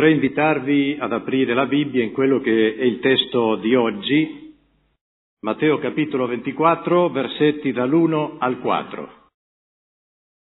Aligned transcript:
Vorrei 0.00 0.14
invitarvi 0.14 0.96
ad 0.98 1.12
aprire 1.12 1.52
la 1.52 1.66
Bibbia 1.66 2.02
in 2.02 2.12
quello 2.12 2.40
che 2.40 2.74
è 2.74 2.84
il 2.84 3.00
testo 3.00 3.56
di 3.56 3.74
oggi, 3.74 4.54
Matteo 5.40 5.76
capitolo 5.76 6.26
24, 6.26 7.10
versetti 7.10 7.70
dall'1 7.70 8.36
al 8.38 8.60
4. 8.60 9.12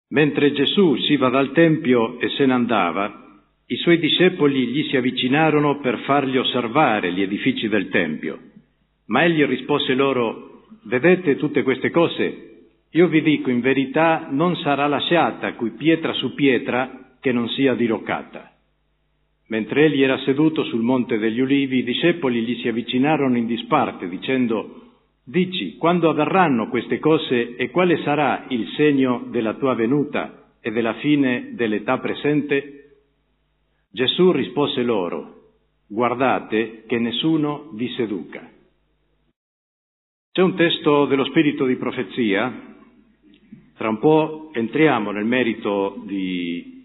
Mentre 0.10 0.52
Gesù 0.52 0.88
usciva 0.88 1.30
dal 1.30 1.54
Tempio 1.54 2.20
e 2.20 2.28
se 2.32 2.46
ne 2.46 2.52
andava, 2.52 3.40
i 3.68 3.78
suoi 3.78 4.00
discepoli 4.00 4.68
gli 4.68 4.84
si 4.90 4.98
avvicinarono 4.98 5.80
per 5.80 6.00
fargli 6.00 6.36
osservare 6.36 7.14
gli 7.14 7.22
edifici 7.22 7.70
del 7.70 7.88
Tempio. 7.88 8.38
Ma 9.06 9.24
egli 9.24 9.46
rispose 9.46 9.94
loro, 9.94 10.66
vedete 10.88 11.38
tutte 11.38 11.64
queste 11.64 11.90
cose? 11.90 12.66
Io 12.92 13.08
vi 13.08 13.22
dico, 13.22 13.50
in 13.50 13.62
verità 13.62 14.28
non 14.30 14.58
sarà 14.58 14.88
lasciata 14.88 15.54
qui 15.54 15.70
pietra 15.70 16.12
su 16.12 16.34
pietra 16.34 17.16
che 17.22 17.32
non 17.32 17.48
sia 17.48 17.76
diroccata. 17.76 18.52
Mentre 19.48 19.86
egli 19.86 20.02
era 20.02 20.18
seduto 20.20 20.64
sul 20.66 20.82
monte 20.82 21.18
degli 21.18 21.40
ulivi, 21.40 21.80
i 21.80 21.84
discepoli 21.84 22.42
gli 22.42 22.60
si 22.62 22.68
avvicinarono 22.68 23.38
in 23.38 23.46
disparte, 23.46 24.10
dicendo, 24.10 24.88
Dici, 25.30 25.76
quando 25.76 26.10
avverranno 26.10 26.70
queste 26.70 27.00
cose 27.00 27.58
e 27.58 27.70
quale 27.70 28.02
sarà 28.04 28.46
il 28.48 28.66
segno 28.78 29.26
della 29.30 29.56
tua 29.56 29.74
venuta 29.74 30.54
e 30.62 30.72
della 30.72 30.94
fine 30.96 31.50
dell'età 31.52 31.98
presente? 31.98 33.00
Gesù 33.92 34.32
rispose 34.32 34.84
loro, 34.84 35.50
guardate 35.86 36.86
che 36.88 36.98
nessuno 36.98 37.72
vi 37.74 37.90
seduca. 37.98 38.50
C'è 40.32 40.42
un 40.42 40.56
testo 40.56 41.06
dello 41.08 41.26
spirito 41.26 41.66
di 41.66 41.76
profezia, 41.76 42.76
tra 43.76 43.90
un 43.90 44.00
po' 44.00 44.52
entriamo 44.54 45.12
nel 45.12 45.26
merito 45.26 46.04
di 46.06 46.77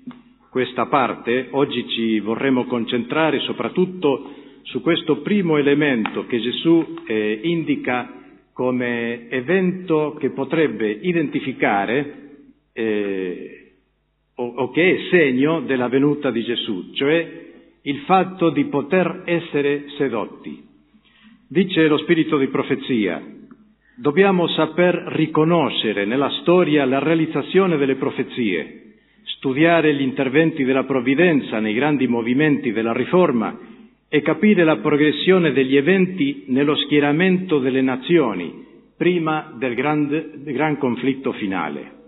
questa 0.52 0.84
parte, 0.84 1.48
oggi 1.52 1.88
ci 1.88 2.20
vorremmo 2.20 2.66
concentrare 2.66 3.40
soprattutto 3.40 4.34
su 4.64 4.82
questo 4.82 5.22
primo 5.22 5.56
elemento 5.56 6.26
che 6.26 6.38
Gesù 6.40 6.98
eh, 7.06 7.40
indica 7.42 8.20
come 8.52 9.30
evento 9.30 10.14
che 10.20 10.28
potrebbe 10.28 10.90
identificare 10.90 12.32
eh, 12.74 13.73
o, 14.34 14.45
o 14.46 14.70
che 14.73 14.95
è 14.95 14.98
segno 15.08 15.62
della 15.62 15.88
venuta 15.88 16.30
di 16.30 16.42
Gesù, 16.45 16.92
cioè 16.92 17.45
il 17.80 18.00
fatto 18.00 18.50
di 18.50 18.66
poter 18.66 19.23
essere 19.24 19.84
sedotti. 19.96 20.62
Dice 21.48 21.86
lo 21.88 21.96
spirito 21.96 22.36
di 22.36 22.48
profezia, 22.48 23.23
dobbiamo 23.96 24.46
saper 24.48 24.96
riconoscere 25.16 26.04
nella 26.04 26.28
storia 26.42 26.84
la 26.84 26.98
realizzazione 26.98 27.78
delle 27.78 27.95
profezie, 27.96 28.91
studiare 29.24 29.95
gli 29.95 30.02
interventi 30.02 30.65
della 30.65 30.84
provvidenza 30.84 31.59
nei 31.60 31.74
grandi 31.74 32.06
movimenti 32.06 32.73
della 32.73 32.92
riforma 32.92 33.59
e 34.09 34.20
capire 34.20 34.64
la 34.64 34.76
progressione 34.76 35.52
degli 35.52 35.76
eventi 35.76 36.45
nello 36.48 36.76
schieramento 36.76 37.59
delle 37.59 37.80
nazioni 37.80 38.62
prima 38.96 39.52
del, 39.56 39.74
grande, 39.74 40.32
del 40.42 40.52
gran 40.54 40.76
conflitto 40.79 41.32
finale. 41.32 42.01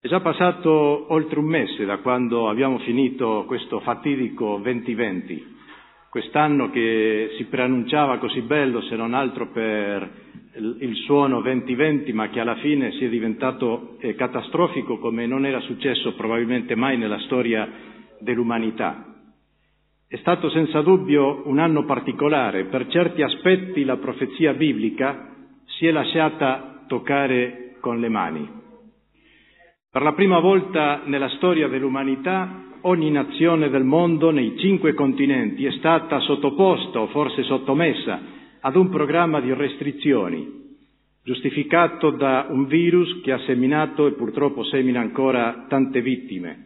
È 0.00 0.08
già 0.08 0.20
passato 0.20 1.12
oltre 1.12 1.40
un 1.40 1.46
mese 1.46 1.84
da 1.84 1.98
quando 1.98 2.48
abbiamo 2.48 2.78
finito 2.78 3.42
questo 3.46 3.80
fatidico 3.80 4.60
2020, 4.62 5.54
quest'anno 6.10 6.70
che 6.70 7.34
si 7.36 7.44
preannunciava 7.46 8.18
così 8.18 8.40
bello 8.42 8.80
se 8.82 8.94
non 8.94 9.14
altro 9.14 9.48
per 9.50 10.08
il 10.56 10.94
suono 11.04 11.40
2020, 11.42 12.12
ma 12.12 12.28
che 12.30 12.40
alla 12.40 12.56
fine 12.56 12.92
si 12.92 13.04
è 13.04 13.08
diventato 13.08 13.96
eh, 14.00 14.14
catastrofico 14.14 14.98
come 14.98 15.26
non 15.26 15.44
era 15.44 15.60
successo 15.60 16.14
probabilmente 16.14 16.74
mai 16.74 16.96
nella 16.96 17.18
storia 17.20 17.68
dell'umanità. 18.20 19.04
È 20.08 20.16
stato 20.16 20.48
senza 20.50 20.80
dubbio 20.82 21.42
un 21.46 21.58
anno 21.58 21.84
particolare, 21.84 22.64
per 22.66 22.86
certi 22.88 23.22
aspetti 23.22 23.84
la 23.84 23.96
profezia 23.96 24.54
biblica 24.54 25.34
si 25.66 25.86
è 25.86 25.90
lasciata 25.90 26.84
toccare 26.86 27.76
con 27.80 28.00
le 28.00 28.08
mani. 28.08 28.48
Per 29.90 30.02
la 30.02 30.12
prima 30.12 30.38
volta 30.38 31.02
nella 31.04 31.28
storia 31.30 31.68
dell'umanità 31.68 32.64
ogni 32.82 33.10
nazione 33.10 33.68
del 33.68 33.84
mondo 33.84 34.30
nei 34.30 34.56
cinque 34.58 34.94
continenti 34.94 35.64
è 35.66 35.72
stata 35.72 36.20
sottoposta 36.20 37.00
o 37.00 37.08
forse 37.08 37.42
sottomessa 37.42 38.34
ad 38.66 38.74
un 38.74 38.88
programma 38.88 39.40
di 39.40 39.52
restrizioni, 39.54 40.64
giustificato 41.22 42.10
da 42.10 42.48
un 42.50 42.66
virus 42.66 43.20
che 43.22 43.30
ha 43.30 43.38
seminato 43.46 44.08
e 44.08 44.12
purtroppo 44.14 44.64
semina 44.64 44.98
ancora 44.98 45.66
tante 45.68 46.00
vittime. 46.00 46.64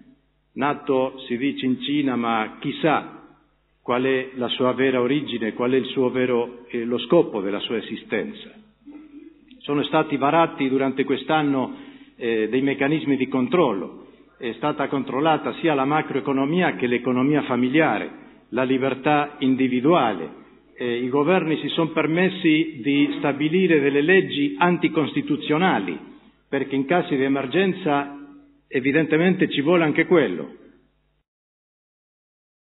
Nato, 0.55 1.19
si 1.27 1.37
dice, 1.37 1.67
in 1.67 1.79
Cina, 1.83 2.17
ma 2.17 2.57
chissà 2.59 3.37
qual 3.83 4.05
è 4.05 4.31
la 4.37 4.49
sua 4.49 4.73
vera 4.73 5.03
origine, 5.03 5.53
qual 5.53 5.73
è 5.73 5.83
vero, 6.11 6.65
eh, 6.69 6.85
lo 6.85 6.97
scopo 7.01 7.43
della 7.43 7.61
sua 7.61 7.77
esistenza. 7.77 8.51
Sono 9.59 9.83
stati 9.83 10.17
varati 10.17 10.71
durante 10.71 11.05
quest'anno 11.05 11.77
eh, 12.17 12.49
dei 12.49 12.63
meccanismi 12.63 13.19
di 13.19 13.29
controllo. 13.29 14.07
È 14.39 14.51
stata 14.53 14.89
controllata 14.89 15.53
sia 15.61 15.75
la 15.75 15.85
macroeconomia 15.85 16.77
che 16.77 16.87
l'economia 16.87 17.43
familiare, 17.43 18.11
la 18.51 18.63
libertà 18.63 19.37
individuale. 19.41 20.40
Eh, 20.83 20.97
I 21.05 21.11
governi 21.11 21.59
si 21.59 21.69
sono 21.69 21.91
permessi 21.91 22.81
di 22.83 23.15
stabilire 23.19 23.81
delle 23.81 24.01
leggi 24.01 24.55
anticostituzionali, 24.57 25.99
perché 26.49 26.75
in 26.75 26.87
casi 26.87 27.17
di 27.17 27.23
emergenza 27.23 28.17
evidentemente 28.67 29.51
ci 29.51 29.61
vuole 29.61 29.85
anche 29.85 30.07
quello. 30.07 30.57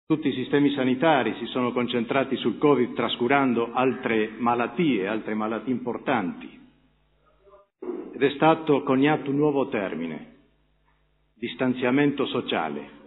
Tutti 0.05 0.27
i 0.27 0.33
sistemi 0.33 0.73
sanitari 0.73 1.37
si 1.39 1.47
sono 1.47 1.71
concentrati 1.71 2.35
sul 2.39 2.59
Covid 2.59 2.93
trascurando 2.93 3.73
altre 3.73 4.33
malattie, 4.37 5.07
altre 5.07 5.35
malattie 5.35 5.73
importanti 5.73 6.59
ed 8.15 8.21
è 8.21 8.31
stato 8.35 8.83
coniato 8.83 9.31
un 9.31 9.37
nuovo 9.37 9.69
termine, 9.69 10.39
distanziamento 11.37 12.27
sociale, 12.27 13.02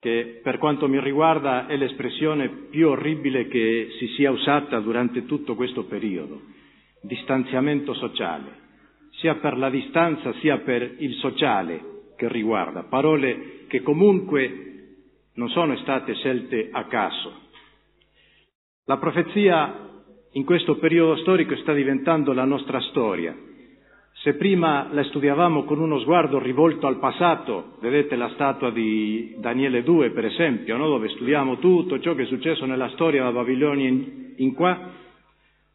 che 0.00 0.40
per 0.42 0.56
quanto 0.56 0.88
mi 0.88 0.98
riguarda 0.98 1.66
è 1.66 1.76
l'espressione 1.76 2.48
più 2.70 2.88
orribile 2.88 3.48
che 3.48 3.88
si 3.98 4.06
sia 4.16 4.30
usata 4.30 4.80
durante 4.80 5.26
tutto 5.26 5.54
questo 5.54 5.84
periodo, 5.84 6.40
distanziamento 7.02 7.92
sociale, 7.92 8.48
sia 9.18 9.34
per 9.34 9.58
la 9.58 9.68
distanza 9.68 10.32
sia 10.40 10.58
per 10.60 10.94
il 10.98 11.14
sociale 11.16 11.82
che 12.16 12.28
riguarda, 12.28 12.84
parole 12.84 13.66
che 13.68 13.82
comunque 13.82 14.68
non 15.34 15.50
sono 15.50 15.76
state 15.76 16.14
scelte 16.14 16.70
a 16.72 16.84
caso. 16.86 17.48
La 18.86 18.96
profezia 18.96 19.86
in 20.32 20.44
questo 20.44 20.76
periodo 20.78 21.16
storico 21.16 21.54
sta 21.56 21.74
diventando 21.74 22.32
la 22.32 22.44
nostra 22.44 22.80
storia 22.80 23.36
se 24.22 24.34
prima 24.34 24.88
la 24.92 25.02
studiavamo 25.04 25.64
con 25.64 25.80
uno 25.80 25.98
sguardo 26.00 26.38
rivolto 26.38 26.86
al 26.86 26.98
passato, 26.98 27.76
vedete 27.80 28.16
la 28.16 28.28
statua 28.34 28.70
di 28.70 29.34
Daniele 29.38 29.82
2 29.82 30.10
per 30.10 30.26
esempio, 30.26 30.76
no? 30.76 30.88
dove 30.88 31.08
studiamo 31.08 31.56
tutto 31.56 31.98
ciò 32.00 32.14
che 32.14 32.24
è 32.24 32.26
successo 32.26 32.66
nella 32.66 32.90
storia 32.90 33.22
da 33.22 33.32
Babilonia 33.32 33.88
in, 33.88 34.34
in 34.36 34.52
qua, 34.52 34.78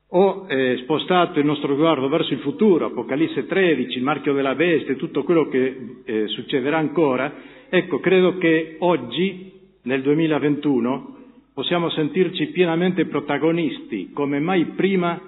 o 0.09 0.45
eh, 0.47 0.77
spostato 0.83 1.39
il 1.39 1.45
nostro 1.45 1.73
sguardo 1.73 2.07
verso 2.07 2.33
il 2.33 2.39
futuro, 2.39 2.85
Apocalisse 2.85 3.47
13, 3.47 3.97
il 3.97 4.03
marchio 4.03 4.33
della 4.33 4.53
bestia, 4.53 4.93
tutto 4.93 5.23
quello 5.23 5.47
che 5.47 6.01
eh, 6.05 6.27
succederà 6.27 6.77
ancora, 6.77 7.33
ecco, 7.67 7.99
credo 7.99 8.37
che 8.37 8.75
oggi, 8.77 9.53
nel 9.81 10.03
2021, 10.03 11.15
possiamo 11.51 11.89
sentirci 11.89 12.45
pienamente 12.49 13.07
protagonisti, 13.07 14.11
come 14.13 14.39
mai 14.39 14.65
prima, 14.75 15.19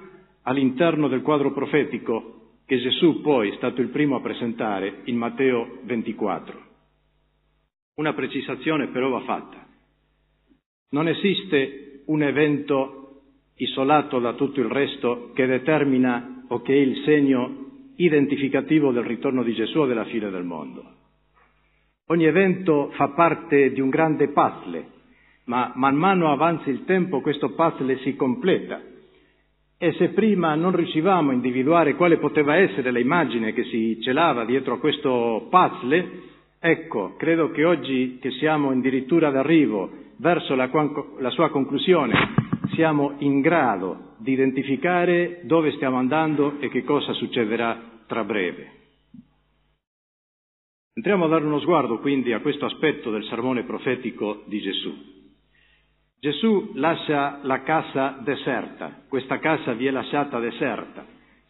all'interno 0.44 1.08
del 1.08 1.24
quadro 1.24 1.52
profetico 1.52 2.34
che 2.68 2.80
Gesù 2.80 3.22
poi 3.22 3.50
è 3.50 3.56
stato 3.56 3.80
il 3.80 3.88
primo 3.88 4.18
a 4.18 4.22
presentare 4.22 5.00
in 5.06 5.16
Matteo 5.16 5.80
24. 5.84 6.66
Una 7.96 8.14
precisazione 8.14 8.88
però 8.88 9.08
va 9.08 9.22
fatta. 9.22 9.66
Non 10.90 11.08
esiste 11.08 12.04
un 12.08 12.24
evento 12.24 13.22
isolato 13.56 14.20
da 14.20 14.34
tutto 14.34 14.60
il 14.60 14.68
resto 14.68 15.32
che 15.34 15.46
determina 15.46 16.44
o 16.50 16.62
che 16.62 16.74
è 16.74 16.78
il 16.78 17.04
segno 17.06 17.94
identificativo 17.96 18.92
del 18.92 19.06
ritorno 19.06 19.44
di 19.44 19.54
Gesù 19.54 19.80
o 19.80 19.86
della 19.86 20.06
fine 20.06 20.30
del 20.30 20.44
mondo. 20.44 20.84
Ogni 22.08 22.26
evento 22.26 22.92
fa 22.96 23.10
parte 23.10 23.72
di 23.72 23.80
un 23.80 23.90
grande 23.90 24.28
puzzle, 24.28 24.92
ma 25.46 25.72
man 25.76 25.96
mano 25.96 26.34
avanza 26.34 26.70
il 26.70 26.84
tempo 26.84 27.22
questo 27.22 27.54
puzzle 27.54 27.98
si 28.00 28.16
completa 28.18 28.82
e 29.80 29.94
se 29.94 30.10
prima 30.10 30.56
non 30.56 30.76
riuscivamo 30.76 31.30
a 31.30 31.34
individuare 31.34 31.96
quale 31.96 32.18
poteva 32.18 32.56
essere 32.56 32.92
l'immagine 32.92 33.54
che 33.54 33.64
si 33.66 34.00
celava 34.02 34.44
dietro 34.44 34.74
a 34.74 34.80
questo 34.80 35.48
puzzle, 35.50 36.12
ecco, 36.60 37.16
credo 37.16 37.52
che 37.52 37.64
oggi 37.64 38.18
che 38.20 38.32
siamo 38.32 38.72
addirittura 38.72 39.30
d'arrivo 39.30 40.06
verso 40.18 40.56
la, 40.56 40.70
la 41.20 41.30
sua 41.30 41.50
conclusione, 41.50 42.14
siamo 42.74 43.16
in 43.20 43.42
grado 43.42 44.16
di 44.18 44.32
identificare 44.32 45.42
dove 45.44 45.72
stiamo 45.74 45.98
andando 45.98 46.60
e 46.60 46.70
che 46.70 46.84
cosa 46.84 47.14
succederà 47.14 47.80
tra 48.08 48.24
breve. 48.24 48.72
Entriamo 50.94 51.26
a 51.26 51.28
dare 51.28 51.46
uno 51.46 51.60
sguardo 51.60 52.00
quindi 52.00 52.34
a 52.34 52.40
questo 52.40 52.66
aspetto 52.66 53.12
del 53.12 53.24
sermone 53.26 53.62
profetico 53.64 54.42
di 54.48 54.60
Gesù. 54.60 55.17
Gesù 56.20 56.72
lascia 56.74 57.40
la 57.44 57.62
casa 57.62 58.20
deserta, 58.24 59.04
questa 59.08 59.38
casa 59.38 59.74
vi 59.74 59.86
è 59.86 59.92
lasciata 59.92 60.40
deserta, 60.40 61.06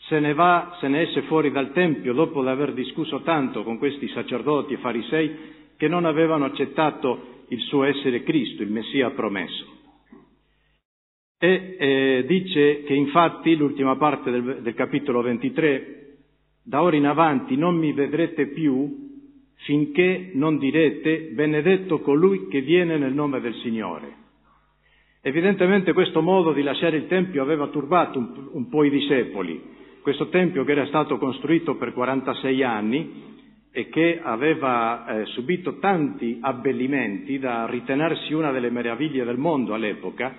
se 0.08 0.20
ne 0.20 0.34
va, 0.34 0.76
se 0.80 0.88
ne 0.90 1.04
esce 1.04 1.22
fuori 1.24 1.52
dal 1.52 1.72
Tempio 1.72 2.14
dopo 2.14 2.42
aver 2.42 2.74
discusso 2.74 3.22
tanto 3.22 3.64
con 3.64 3.78
questi 3.78 4.08
sacerdoti 4.10 4.74
e 4.74 4.78
farisei 4.78 5.36
che 5.78 5.88
non 5.88 6.06
avevano 6.06 6.46
accettato 6.46 7.46
il 7.50 7.60
suo 7.62 7.84
essere 7.84 8.24
Cristo, 8.24 8.62
il 8.62 8.72
Messia 8.72 9.10
promesso. 9.12 9.76
E 11.40 11.76
eh, 11.78 12.24
dice 12.28 12.84
che 12.84 12.94
infatti, 12.94 13.56
l'ultima 13.56 13.96
parte 13.96 14.32
del, 14.32 14.62
del 14.62 14.74
capitolo 14.74 15.22
23, 15.22 16.18
da 16.64 16.82
ora 16.82 16.96
in 16.96 17.06
avanti 17.06 17.56
non 17.56 17.76
mi 17.76 17.94
vedrete 17.94 18.48
più 18.48 19.06
finché 19.60 20.32
non 20.34 20.58
direte 20.58 21.30
benedetto 21.34 22.00
colui 22.00 22.48
che 22.48 22.62
viene 22.62 22.98
nel 22.98 23.14
nome 23.14 23.40
del 23.40 23.54
Signore. 23.56 24.26
Evidentemente 25.22 25.94
questo 25.94 26.22
modo 26.22 26.54
di 26.54 26.64
lasciare 26.64 26.98
il 26.98 27.08
Tempio 27.08 27.42
aveva 27.42 27.68
turbato 27.68 28.20
un, 28.20 28.50
un 28.52 28.70
po' 28.70 28.84
i 28.84 28.90
discepoli. 28.90 29.76
Questo 30.02 30.30
Tempio 30.30 30.64
che 30.64 30.72
era 30.72 30.86
stato 30.86 31.18
costruito 31.18 31.76
per 31.76 31.94
46 31.94 32.64
anni 32.64 33.26
e 33.72 33.90
che 33.90 34.20
aveva 34.24 35.06
eh, 35.06 35.26
subito 35.26 35.78
tanti 35.80 36.40
abbellimenti 36.42 37.38
da 37.38 37.68
ritenersi 37.68 38.34
una 38.34 38.52
delle 38.52 38.70
meraviglie 38.72 39.24
del 39.24 39.38
mondo 39.38 39.74
all'epoca, 39.74 40.34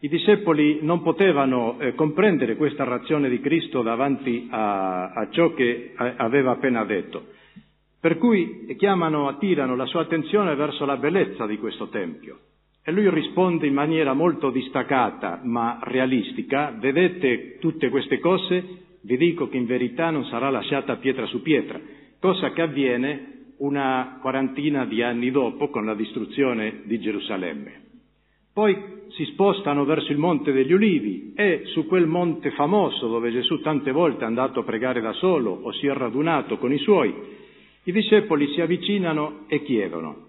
i 0.00 0.08
discepoli 0.08 0.80
non 0.82 1.02
potevano 1.02 1.80
eh, 1.80 1.94
comprendere 1.94 2.56
questa 2.56 2.84
razione 2.84 3.28
di 3.28 3.40
Cristo 3.40 3.82
davanti 3.82 4.46
a, 4.50 5.10
a 5.10 5.28
ciò 5.30 5.52
che 5.54 5.94
a, 5.96 6.14
aveva 6.18 6.52
appena 6.52 6.84
detto. 6.84 7.28
Per 7.98 8.18
cui 8.18 8.72
chiamano, 8.76 9.26
attirano 9.26 9.74
la 9.74 9.86
sua 9.86 10.02
attenzione 10.02 10.54
verso 10.54 10.84
la 10.84 10.96
bellezza 10.96 11.46
di 11.46 11.58
questo 11.58 11.88
Tempio. 11.88 12.38
E 12.88 12.92
lui 12.92 13.10
risponde 13.10 13.66
in 13.66 13.74
maniera 13.74 14.12
molto 14.12 14.50
distaccata 14.50 15.40
ma 15.42 15.80
realistica, 15.82 16.72
vedete 16.78 17.58
tutte 17.58 17.88
queste 17.88 18.20
cose, 18.20 18.64
vi 19.00 19.16
dico 19.16 19.48
che 19.48 19.56
in 19.56 19.66
verità 19.66 20.10
non 20.10 20.24
sarà 20.26 20.50
lasciata 20.50 20.94
pietra 20.94 21.26
su 21.26 21.42
pietra, 21.42 21.80
cosa 22.20 22.52
che 22.52 22.62
avviene 22.62 23.54
una 23.58 24.18
quarantina 24.22 24.84
di 24.84 25.02
anni 25.02 25.32
dopo 25.32 25.68
con 25.68 25.84
la 25.84 25.96
distruzione 25.96 26.82
di 26.84 27.00
Gerusalemme. 27.00 27.80
Poi 28.52 28.76
si 29.08 29.24
spostano 29.32 29.84
verso 29.84 30.12
il 30.12 30.18
Monte 30.18 30.52
degli 30.52 30.72
Ulivi 30.72 31.32
e 31.34 31.62
su 31.64 31.86
quel 31.86 32.06
monte 32.06 32.52
famoso 32.52 33.08
dove 33.08 33.32
Gesù 33.32 33.60
tante 33.62 33.90
volte 33.90 34.22
è 34.22 34.28
andato 34.28 34.60
a 34.60 34.64
pregare 34.64 35.00
da 35.00 35.12
solo 35.14 35.50
o 35.50 35.72
si 35.72 35.88
è 35.88 35.92
radunato 35.92 36.56
con 36.58 36.72
i 36.72 36.78
suoi, 36.78 37.12
i 37.82 37.90
discepoli 37.90 38.46
si 38.52 38.60
avvicinano 38.60 39.46
e 39.48 39.64
chiedono, 39.64 40.28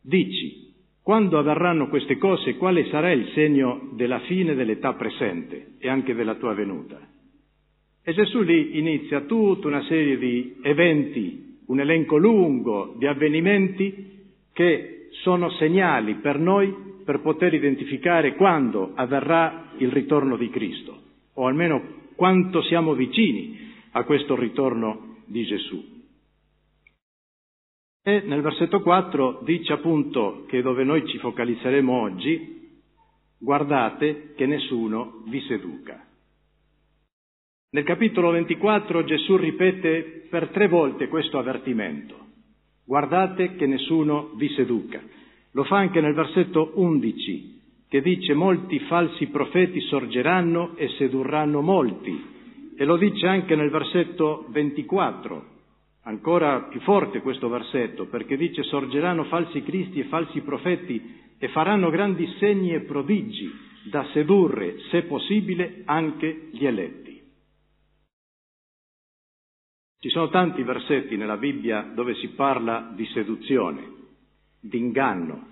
dici, 0.00 0.65
quando 1.06 1.38
avverranno 1.38 1.86
queste 1.86 2.18
cose, 2.18 2.56
quale 2.56 2.86
sarà 2.86 3.12
il 3.12 3.28
segno 3.32 3.90
della 3.92 4.18
fine 4.22 4.56
dell'età 4.56 4.94
presente 4.94 5.74
e 5.78 5.88
anche 5.88 6.16
della 6.16 6.34
tua 6.34 6.52
venuta? 6.52 6.98
E 8.02 8.12
Gesù 8.12 8.40
lì 8.40 8.76
inizia 8.76 9.20
tutta 9.20 9.68
una 9.68 9.84
serie 9.84 10.18
di 10.18 10.56
eventi, 10.62 11.60
un 11.68 11.78
elenco 11.78 12.16
lungo 12.16 12.96
di 12.98 13.06
avvenimenti 13.06 14.24
che 14.52 15.06
sono 15.22 15.48
segnali 15.50 16.14
per 16.14 16.40
noi 16.40 16.74
per 17.04 17.20
poter 17.20 17.54
identificare 17.54 18.34
quando 18.34 18.90
avverrà 18.96 19.74
il 19.76 19.92
ritorno 19.92 20.36
di 20.36 20.50
Cristo, 20.50 21.02
o 21.34 21.46
almeno 21.46 21.82
quanto 22.16 22.62
siamo 22.62 22.94
vicini 22.94 23.56
a 23.92 24.02
questo 24.02 24.34
ritorno 24.34 25.18
di 25.26 25.44
Gesù. 25.44 25.95
E 28.08 28.22
nel 28.24 28.40
versetto 28.40 28.82
4 28.82 29.40
dice 29.42 29.72
appunto 29.72 30.44
che 30.46 30.62
dove 30.62 30.84
noi 30.84 31.04
ci 31.08 31.18
focalizzeremo 31.18 31.92
oggi, 31.92 32.78
guardate 33.36 34.32
che 34.36 34.46
nessuno 34.46 35.24
vi 35.26 35.40
seduca. 35.40 36.06
Nel 37.70 37.82
capitolo 37.82 38.30
24 38.30 39.02
Gesù 39.02 39.36
ripete 39.36 40.28
per 40.30 40.50
tre 40.50 40.68
volte 40.68 41.08
questo 41.08 41.38
avvertimento. 41.38 42.16
Guardate 42.84 43.56
che 43.56 43.66
nessuno 43.66 44.34
vi 44.36 44.50
seduca. 44.50 45.02
Lo 45.50 45.64
fa 45.64 45.78
anche 45.78 46.00
nel 46.00 46.14
versetto 46.14 46.74
11, 46.76 47.60
che 47.88 48.02
dice 48.02 48.34
molti 48.34 48.78
falsi 48.86 49.26
profeti 49.30 49.80
sorgeranno 49.80 50.76
e 50.76 50.90
sedurranno 50.90 51.60
molti. 51.60 52.24
E 52.76 52.84
lo 52.84 52.96
dice 52.98 53.26
anche 53.26 53.56
nel 53.56 53.70
versetto 53.70 54.46
24, 54.50 55.55
Ancora 56.06 56.62
più 56.62 56.80
forte 56.80 57.20
questo 57.20 57.48
versetto, 57.48 58.06
perché 58.06 58.36
dice 58.36 58.62
sorgeranno 58.62 59.24
falsi 59.24 59.62
cristi 59.62 59.98
e 59.98 60.04
falsi 60.04 60.40
profeti 60.40 61.24
e 61.36 61.48
faranno 61.48 61.90
grandi 61.90 62.26
segni 62.38 62.72
e 62.74 62.80
prodigi 62.82 63.50
da 63.90 64.06
sedurre, 64.12 64.78
se 64.90 65.02
possibile, 65.02 65.82
anche 65.84 66.48
gli 66.52 66.64
eletti. 66.64 67.20
Ci 69.98 70.08
sono 70.10 70.28
tanti 70.28 70.62
versetti 70.62 71.16
nella 71.16 71.36
Bibbia 71.38 71.90
dove 71.92 72.14
si 72.14 72.28
parla 72.28 72.92
di 72.94 73.04
seduzione, 73.06 73.90
di 74.60 74.78
inganno 74.78 75.48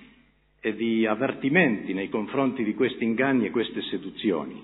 e 0.61 0.77
di 0.77 1.05
avvertimenti 1.05 1.93
nei 1.93 2.09
confronti 2.09 2.63
di 2.63 2.75
questi 2.75 3.03
inganni 3.03 3.47
e 3.47 3.51
queste 3.51 3.83
seduzioni. 3.83 4.63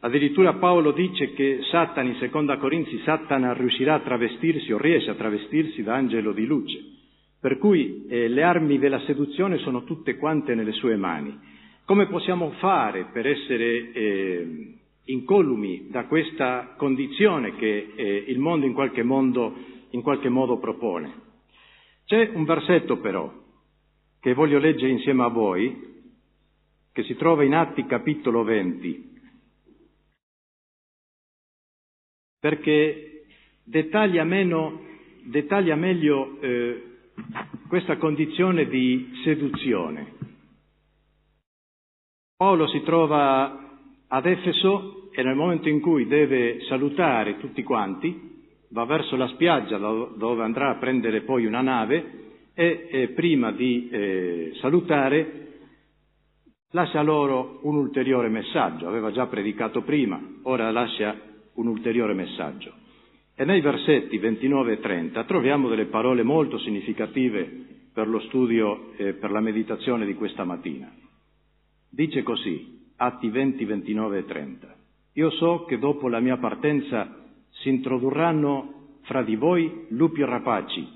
Addirittura 0.00 0.54
Paolo 0.54 0.92
dice 0.92 1.32
che 1.32 1.58
Satana, 1.70 2.08
in 2.08 2.16
seconda 2.16 2.56
Corinzi, 2.58 3.00
Satana 3.02 3.52
riuscirà 3.52 3.94
a 3.94 4.00
travestirsi 4.00 4.72
o 4.72 4.78
riesce 4.78 5.10
a 5.10 5.14
travestirsi 5.14 5.82
da 5.82 5.94
angelo 5.94 6.32
di 6.32 6.46
luce. 6.46 6.78
Per 7.40 7.58
cui 7.58 8.06
eh, 8.08 8.28
le 8.28 8.42
armi 8.44 8.78
della 8.78 9.00
seduzione 9.00 9.58
sono 9.58 9.82
tutte 9.82 10.16
quante 10.16 10.54
nelle 10.54 10.72
sue 10.72 10.96
mani. 10.96 11.36
Come 11.84 12.06
possiamo 12.06 12.50
fare 12.58 13.06
per 13.12 13.26
essere 13.26 13.92
eh, 13.92 14.74
incolumi 15.06 15.88
da 15.90 16.04
questa 16.04 16.74
condizione 16.76 17.56
che 17.56 17.92
eh, 17.96 18.24
il 18.28 18.38
mondo 18.38 18.66
in 18.66 18.74
qualche, 18.74 19.02
mondo 19.02 19.52
in 19.90 20.02
qualche 20.02 20.28
modo 20.28 20.58
propone? 20.58 21.26
C'è 22.04 22.30
un 22.34 22.44
versetto 22.44 22.98
però 22.98 23.32
che 24.20 24.32
voglio 24.32 24.58
leggere 24.58 24.92
insieme 24.92 25.24
a 25.24 25.28
voi, 25.28 25.86
che 26.92 27.02
si 27.02 27.16
trova 27.16 27.42
in 27.42 27.54
Atti 27.54 27.84
capitolo 27.86 28.42
20, 28.44 29.07
perché 32.40 33.24
dettaglia, 33.64 34.24
meno, 34.24 34.80
dettaglia 35.24 35.74
meglio 35.74 36.40
eh, 36.40 36.82
questa 37.68 37.96
condizione 37.96 38.68
di 38.68 39.10
seduzione. 39.24 40.14
Paolo 42.36 42.68
si 42.68 42.82
trova 42.82 43.76
ad 44.06 44.26
Efeso 44.26 45.10
e 45.12 45.22
nel 45.22 45.34
momento 45.34 45.68
in 45.68 45.80
cui 45.80 46.06
deve 46.06 46.60
salutare 46.68 47.38
tutti 47.38 47.62
quanti, 47.64 48.36
va 48.70 48.84
verso 48.84 49.16
la 49.16 49.28
spiaggia 49.28 49.76
dove 49.78 50.42
andrà 50.42 50.70
a 50.70 50.76
prendere 50.76 51.22
poi 51.22 51.46
una 51.46 51.62
nave 51.62 52.26
e 52.54 52.88
eh, 52.90 53.08
prima 53.08 53.50
di 53.50 53.88
eh, 53.88 54.52
salutare 54.60 55.46
lascia 56.72 57.02
loro 57.02 57.60
un 57.62 57.76
ulteriore 57.76 58.28
messaggio, 58.28 58.86
aveva 58.86 59.10
già 59.10 59.26
predicato 59.26 59.82
prima, 59.82 60.20
ora 60.42 60.70
lascia 60.70 61.27
un 61.58 61.66
ulteriore 61.66 62.14
messaggio. 62.14 62.72
E 63.34 63.44
nei 63.44 63.60
versetti 63.60 64.18
29 64.18 64.72
e 64.72 64.80
30 64.80 65.24
troviamo 65.24 65.68
delle 65.68 65.86
parole 65.86 66.22
molto 66.22 66.58
significative 66.58 67.66
per 67.92 68.08
lo 68.08 68.20
studio 68.20 68.92
e 68.96 69.12
per 69.14 69.30
la 69.30 69.40
meditazione 69.40 70.06
di 70.06 70.14
questa 70.14 70.44
mattina. 70.44 70.92
Dice 71.90 72.22
così, 72.22 72.76
Atti 72.96 73.28
20, 73.28 73.64
29 73.64 74.18
e 74.18 74.24
30. 74.24 74.76
Io 75.14 75.30
so 75.30 75.64
che 75.64 75.78
dopo 75.78 76.08
la 76.08 76.20
mia 76.20 76.36
partenza 76.36 77.24
si 77.50 77.68
introdurranno 77.68 78.98
fra 79.02 79.22
di 79.22 79.36
voi 79.36 79.86
lupi 79.90 80.22
rapaci, 80.22 80.86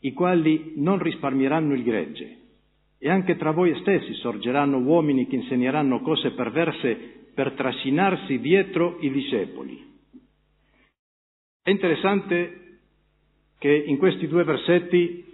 i 0.00 0.12
quali 0.12 0.72
non 0.76 0.98
risparmieranno 0.98 1.74
il 1.74 1.82
gregge, 1.82 2.38
e 2.98 3.10
anche 3.10 3.36
tra 3.36 3.52
voi 3.52 3.74
stessi 3.80 4.14
sorgeranno 4.14 4.78
uomini 4.78 5.26
che 5.26 5.36
insegneranno 5.36 6.00
cose 6.00 6.32
perverse 6.32 7.30
per 7.34 7.52
trascinarsi 7.52 8.38
dietro 8.38 8.98
i 9.00 9.10
discepoli. 9.10 9.93
È 11.64 11.70
interessante 11.70 12.80
che 13.58 13.74
in 13.74 13.96
questi 13.96 14.28
due 14.28 14.44
versetti 14.44 15.24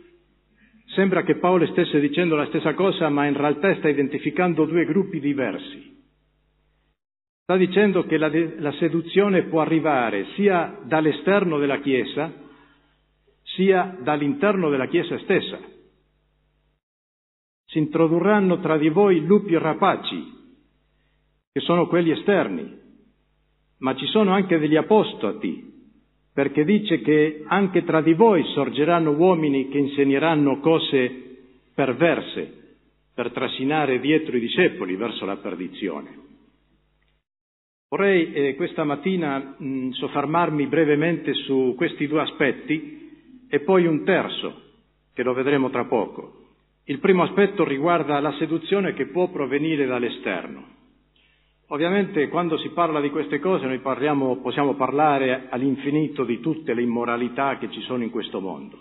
sembra 0.95 1.25
che 1.25 1.39
Paolo 1.39 1.67
stesse 1.67 1.99
dicendo 1.99 2.37
la 2.37 2.47
stessa 2.47 2.73
cosa, 2.75 3.09
ma 3.09 3.27
in 3.27 3.37
realtà 3.37 3.75
sta 3.75 3.89
identificando 3.89 4.65
due 4.65 4.85
gruppi 4.85 5.19
diversi. 5.19 5.99
Sta 7.43 7.57
dicendo 7.57 8.05
che 8.05 8.17
la, 8.17 8.31
la 8.59 8.71
seduzione 8.75 9.47
può 9.49 9.61
arrivare 9.61 10.27
sia 10.37 10.79
dall'esterno 10.85 11.59
della 11.59 11.81
Chiesa, 11.81 12.33
sia 13.43 13.99
dall'interno 14.01 14.71
della 14.71 14.87
Chiesa 14.87 15.19
stessa. 15.19 15.59
Si 17.65 17.79
introdurranno 17.79 18.61
tra 18.61 18.79
di 18.79 18.89
voi 18.89 19.27
lupi 19.27 19.59
rapaci, 19.59 20.33
che 21.51 21.61
sono 21.61 21.89
quelli 21.89 22.13
esterni, 22.13 22.79
ma 23.79 23.97
ci 23.97 24.07
sono 24.07 24.33
anche 24.33 24.61
degli 24.61 24.77
apostati 24.77 25.70
perché 26.41 26.65
dice 26.65 27.03
che 27.03 27.43
anche 27.49 27.85
tra 27.85 28.01
di 28.01 28.15
voi 28.15 28.43
sorgeranno 28.55 29.11
uomini 29.11 29.69
che 29.69 29.77
insegneranno 29.77 30.59
cose 30.61 31.37
perverse 31.75 32.79
per 33.15 33.31
trascinare 33.31 34.01
dietro 34.01 34.39
i 34.39 34.41
discepoli 34.41 34.97
verso 34.97 35.27
la 35.27 35.37
perdizione. 35.37 36.17
Vorrei 37.91 38.33
eh, 38.33 38.55
questa 38.55 38.85
mattina 38.85 39.55
mh, 39.59 39.91
soffermarmi 39.91 40.67
brevemente 40.67 41.35
su 41.35 41.75
questi 41.77 42.07
due 42.07 42.23
aspetti 42.23 43.45
e 43.47 43.61
poi 43.61 43.85
un 43.85 44.03
terzo, 44.05 44.63
che 45.13 45.23
lo 45.23 45.35
vedremo 45.35 45.69
tra 45.69 45.85
poco. 45.85 46.47
Il 46.85 47.01
primo 47.01 47.23
aspetto 47.23 47.65
riguarda 47.67 48.19
la 48.19 48.33
seduzione 48.39 48.95
che 48.95 49.09
può 49.09 49.29
provenire 49.29 49.85
dall'esterno. 49.85 50.65
Ovviamente 51.73 52.29
quando 52.29 52.59
si 52.59 52.71
parla 52.71 53.01
di 53.01 53.11
queste 53.11 53.39
cose 53.39 53.65
noi 53.65 53.79
parliamo, 53.79 54.41
possiamo 54.41 54.75
parlare 54.75 55.47
all'infinito 55.51 56.25
di 56.25 56.41
tutte 56.41 56.75
le 56.75 56.83
immoralità 56.83 57.59
che 57.59 57.71
ci 57.71 57.81
sono 57.83 58.03
in 58.03 58.11
questo 58.11 58.41
mondo. 58.41 58.77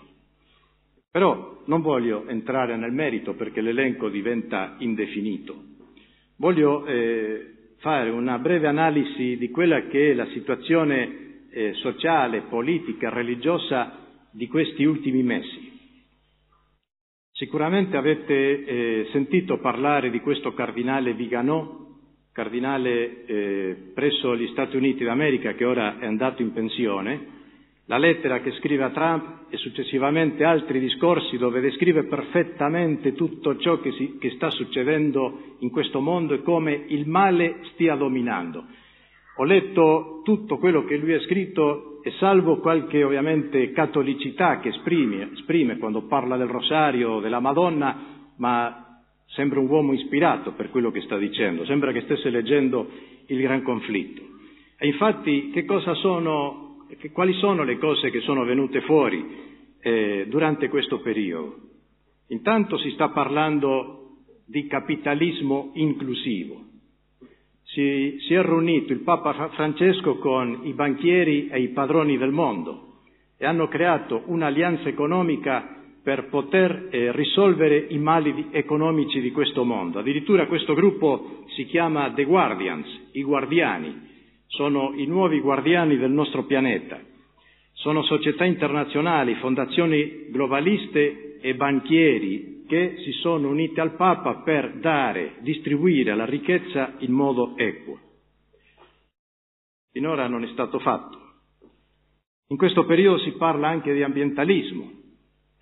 Però 1.08 1.62
non 1.66 1.82
voglio 1.82 2.26
entrare 2.26 2.76
nel 2.76 2.90
merito 2.90 3.34
perché 3.34 3.60
l'elenco 3.60 4.08
diventa 4.08 4.74
indefinito. 4.78 5.54
Voglio 6.36 6.84
eh, 6.86 7.74
fare 7.78 8.10
una 8.10 8.38
breve 8.38 8.66
analisi 8.66 9.36
di 9.36 9.50
quella 9.50 9.86
che 9.86 10.10
è 10.10 10.14
la 10.14 10.26
situazione 10.26 11.46
eh, 11.50 11.74
sociale, 11.74 12.42
politica, 12.48 13.08
religiosa 13.08 13.98
di 14.32 14.48
questi 14.48 14.82
ultimi 14.82 15.22
mesi. 15.22 15.78
Sicuramente 17.30 17.96
avete 17.96 18.64
eh, 18.64 19.08
sentito 19.12 19.58
parlare 19.58 20.10
di 20.10 20.18
questo 20.20 20.54
cardinale 20.54 21.14
Viganò, 21.14 21.89
cardinale 22.32 23.24
eh, 23.26 23.76
presso 23.94 24.36
gli 24.36 24.48
Stati 24.48 24.76
Uniti 24.76 25.04
d'America 25.04 25.54
che 25.54 25.64
ora 25.64 25.98
è 25.98 26.06
andato 26.06 26.42
in 26.42 26.52
pensione, 26.52 27.38
la 27.86 27.98
lettera 27.98 28.40
che 28.40 28.52
scrive 28.52 28.84
a 28.84 28.90
Trump 28.90 29.46
e 29.50 29.56
successivamente 29.56 30.44
altri 30.44 30.78
discorsi 30.78 31.36
dove 31.36 31.60
descrive 31.60 32.04
perfettamente 32.04 33.14
tutto 33.14 33.56
ciò 33.56 33.80
che, 33.80 33.90
si, 33.92 34.16
che 34.20 34.30
sta 34.30 34.48
succedendo 34.50 35.56
in 35.58 35.70
questo 35.70 36.00
mondo 36.00 36.34
e 36.34 36.42
come 36.42 36.84
il 36.86 37.08
male 37.08 37.56
stia 37.72 37.96
dominando. 37.96 38.64
Ho 39.36 39.44
letto 39.44 40.20
tutto 40.22 40.58
quello 40.58 40.84
che 40.84 40.96
lui 40.98 41.14
ha 41.14 41.20
scritto 41.20 42.00
e 42.02 42.12
salvo 42.12 42.58
qualche 42.58 43.02
ovviamente 43.02 43.72
cattolicità 43.72 44.60
che 44.60 44.68
esprime, 44.68 45.30
esprime 45.32 45.78
quando 45.78 46.02
parla 46.02 46.36
del 46.36 46.46
rosario, 46.46 47.18
della 47.18 47.40
Madonna, 47.40 47.96
ma 48.36 48.89
Sembra 49.32 49.60
un 49.60 49.68
uomo 49.68 49.92
ispirato 49.92 50.52
per 50.52 50.70
quello 50.70 50.90
che 50.90 51.02
sta 51.02 51.16
dicendo, 51.16 51.64
sembra 51.64 51.92
che 51.92 52.02
stesse 52.02 52.30
leggendo 52.30 52.88
il 53.26 53.40
gran 53.40 53.62
conflitto. 53.62 54.22
E 54.76 54.86
infatti 54.86 55.50
che 55.50 55.64
sono, 56.00 56.86
che, 56.98 57.10
quali 57.12 57.32
sono 57.34 57.62
le 57.62 57.78
cose 57.78 58.10
che 58.10 58.20
sono 58.20 58.44
venute 58.44 58.80
fuori 58.82 59.24
eh, 59.80 60.26
durante 60.28 60.68
questo 60.68 61.00
periodo? 61.00 61.56
Intanto 62.28 62.76
si 62.78 62.90
sta 62.90 63.10
parlando 63.10 64.00
di 64.46 64.66
capitalismo 64.66 65.70
inclusivo. 65.74 66.64
Si, 67.62 68.16
si 68.26 68.34
è 68.34 68.42
riunito 68.42 68.92
il 68.92 69.00
Papa 69.00 69.50
Francesco 69.50 70.18
con 70.18 70.62
i 70.64 70.72
banchieri 70.72 71.48
e 71.48 71.60
i 71.60 71.68
padroni 71.68 72.18
del 72.18 72.32
mondo 72.32 73.02
e 73.36 73.46
hanno 73.46 73.68
creato 73.68 74.22
un'alleanza 74.26 74.88
economica 74.88 75.79
per 76.02 76.28
poter 76.28 76.88
eh, 76.90 77.12
risolvere 77.12 77.86
i 77.88 77.98
mali 77.98 78.48
economici 78.50 79.20
di 79.20 79.30
questo 79.30 79.64
mondo. 79.64 79.98
Addirittura 79.98 80.46
questo 80.46 80.74
gruppo 80.74 81.44
si 81.54 81.66
chiama 81.66 82.12
The 82.12 82.24
Guardians, 82.24 82.86
i 83.12 83.22
guardiani, 83.22 84.08
sono 84.46 84.92
i 84.94 85.06
nuovi 85.06 85.40
guardiani 85.40 85.96
del 85.96 86.10
nostro 86.10 86.44
pianeta. 86.44 86.98
Sono 87.72 88.02
società 88.02 88.44
internazionali, 88.44 89.34
fondazioni 89.36 90.26
globaliste 90.30 91.38
e 91.40 91.54
banchieri 91.54 92.64
che 92.66 92.96
si 93.04 93.12
sono 93.12 93.48
unite 93.48 93.80
al 93.80 93.96
Papa 93.96 94.42
per 94.42 94.78
dare, 94.78 95.36
distribuire 95.40 96.14
la 96.14 96.24
ricchezza 96.24 96.94
in 96.98 97.12
modo 97.12 97.56
equo. 97.56 97.98
Finora 99.92 100.28
non 100.28 100.44
è 100.44 100.48
stato 100.48 100.78
fatto. 100.78 101.18
In 102.48 102.56
questo 102.56 102.84
periodo 102.84 103.18
si 103.18 103.32
parla 103.32 103.68
anche 103.68 103.92
di 103.92 104.02
ambientalismo, 104.02 104.99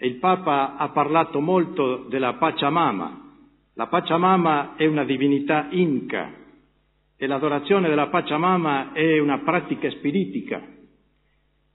il 0.06 0.16
Papa 0.16 0.76
ha 0.76 0.90
parlato 0.90 1.40
molto 1.40 2.06
della 2.08 2.34
Pachamama. 2.34 3.26
La 3.74 3.86
Pachamama 3.88 4.76
è 4.76 4.86
una 4.86 5.04
divinità 5.04 5.68
inca 5.70 6.32
e 7.16 7.26
l'adorazione 7.26 7.88
della 7.88 8.06
Pachamama 8.06 8.92
è 8.92 9.18
una 9.18 9.38
pratica 9.38 9.90
spiritica. 9.90 10.62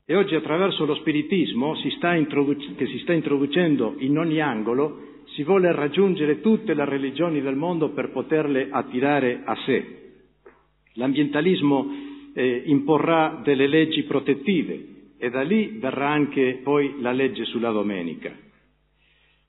E 0.06 0.15
oggi 0.15 0.36
attraverso 0.36 0.86
lo 0.86 0.96
spiritismo 0.96 1.75
si 1.75 1.89
introduc- 2.15 2.75
che 2.75 2.86
si 2.88 3.00
sta 3.00 3.13
introducendo 3.13 3.96
in 4.00 4.18
ogni 4.18 4.42
angolo 4.42 5.12
si 5.34 5.44
vuole 5.44 5.72
raggiungere 5.72 6.42
tutte 6.42 6.74
le 6.74 6.86
religioni 6.86 7.42
del 7.42 7.56
mondo 7.56 7.89
per 7.89 8.12
poterle 8.12 8.68
attirare 8.70 9.42
a 9.44 9.56
sé. 9.65 10.01
L'ambientalismo 10.94 11.92
eh, 12.34 12.63
imporrà 12.65 13.42
delle 13.44 13.68
leggi 13.68 14.03
protettive, 14.03 14.92
e 15.24 15.30
da 15.30 15.42
lì 15.42 15.77
verrà 15.80 16.10
anche 16.10 16.60
poi 16.63 16.96
la 17.00 17.13
legge 17.13 17.46
sulla 17.46 17.72
domenica. 17.72 18.30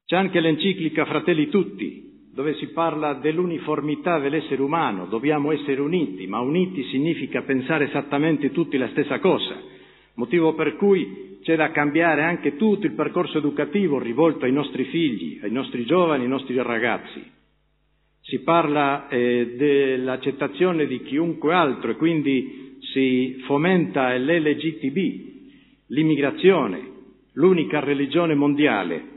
C'è 0.07 0.15
anche 0.15 0.39
l'enciclica 0.39 1.05
Fratelli 1.05 1.49
Tutti, 1.49 2.29
dove 2.33 2.55
si 2.59 2.69
parla 2.69 3.15
dell'uniformità 3.15 4.21
dell'essere 4.21 4.63
umano, 4.63 5.07
dobbiamo 5.07 5.51
essere 5.51 5.81
uniti, 5.81 6.29
ma 6.29 6.39
uniti 6.39 6.85
significa 6.91 7.43
pensare 7.43 7.89
esattamente 7.89 8.53
tutti 8.53 8.77
la 8.77 8.87
stessa 8.91 9.19
cosa, 9.19 9.61
motivo 10.15 10.55
per 10.55 10.77
cui 10.77 11.39
c'è 11.43 11.57
da 11.57 11.73
cambiare 11.73 12.23
anche 12.23 12.55
tutto 12.55 12.87
il 12.87 12.93
percorso 12.93 13.39
educativo 13.39 13.99
rivolto 13.99 14.45
ai 14.45 14.53
nostri 14.53 14.85
figli, 14.85 15.41
ai 15.43 15.51
nostri 15.51 15.85
giovani, 15.85 16.23
ai 16.23 16.29
nostri 16.29 16.55
ragazzi. 16.63 17.21
Si 18.21 18.43
parla 18.43 19.09
eh, 19.09 19.55
dell'accettazione 19.57 20.87
di 20.87 21.03
chiunque 21.03 21.53
altro 21.53 21.91
e 21.91 21.97
quindi 21.97 22.79
si 22.93 23.43
fomenta 23.45 24.17
l'LGTB, 24.17 25.34
l'immigrazione, 25.89 26.93
l'unica 27.33 27.81
religione 27.81 28.35
mondiale 28.35 29.13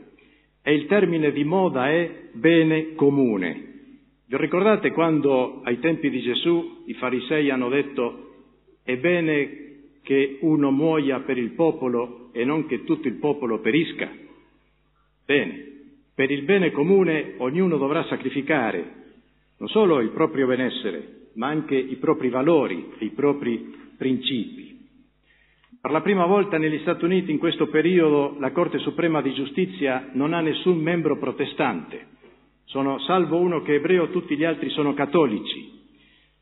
e 0.62 0.74
il 0.74 0.86
termine 0.86 1.32
di 1.32 1.44
moda 1.44 1.90
è 1.90 2.28
bene 2.32 2.94
comune. 2.94 3.66
Vi 4.26 4.36
ricordate 4.36 4.92
quando 4.92 5.62
ai 5.62 5.78
tempi 5.80 6.10
di 6.10 6.20
Gesù 6.20 6.84
i 6.86 6.94
farisei 6.94 7.50
hanno 7.50 7.68
detto 7.68 8.26
è 8.82 8.96
bene 8.96 9.66
che 10.02 10.38
uno 10.40 10.70
muoia 10.70 11.20
per 11.20 11.38
il 11.38 11.50
popolo 11.50 12.30
e 12.32 12.44
non 12.44 12.66
che 12.66 12.84
tutto 12.84 13.08
il 13.08 13.14
popolo 13.14 13.60
perisca? 13.60 14.10
Bene, 15.24 15.66
per 16.14 16.30
il 16.30 16.42
bene 16.42 16.70
comune 16.70 17.34
ognuno 17.38 17.76
dovrà 17.76 18.04
sacrificare 18.04 18.96
non 19.58 19.68
solo 19.68 20.00
il 20.00 20.10
proprio 20.10 20.46
benessere, 20.46 21.30
ma 21.34 21.48
anche 21.48 21.76
i 21.76 21.96
propri 21.96 22.28
valori 22.28 22.92
i 23.00 23.10
propri 23.10 23.74
principi. 23.96 24.67
Per 25.88 25.96
la 25.96 26.02
prima 26.02 26.26
volta 26.26 26.58
negli 26.58 26.80
Stati 26.80 27.06
Uniti 27.06 27.30
in 27.30 27.38
questo 27.38 27.68
periodo 27.68 28.36
la 28.40 28.50
Corte 28.50 28.76
Suprema 28.76 29.22
di 29.22 29.32
Giustizia 29.32 30.10
non 30.12 30.34
ha 30.34 30.40
nessun 30.42 30.76
membro 30.76 31.16
protestante. 31.16 32.08
Sono, 32.66 32.98
salvo 32.98 33.38
uno 33.38 33.62
che 33.62 33.72
è 33.72 33.76
ebreo, 33.76 34.10
tutti 34.10 34.36
gli 34.36 34.44
altri 34.44 34.68
sono 34.68 34.92
cattolici. 34.92 35.80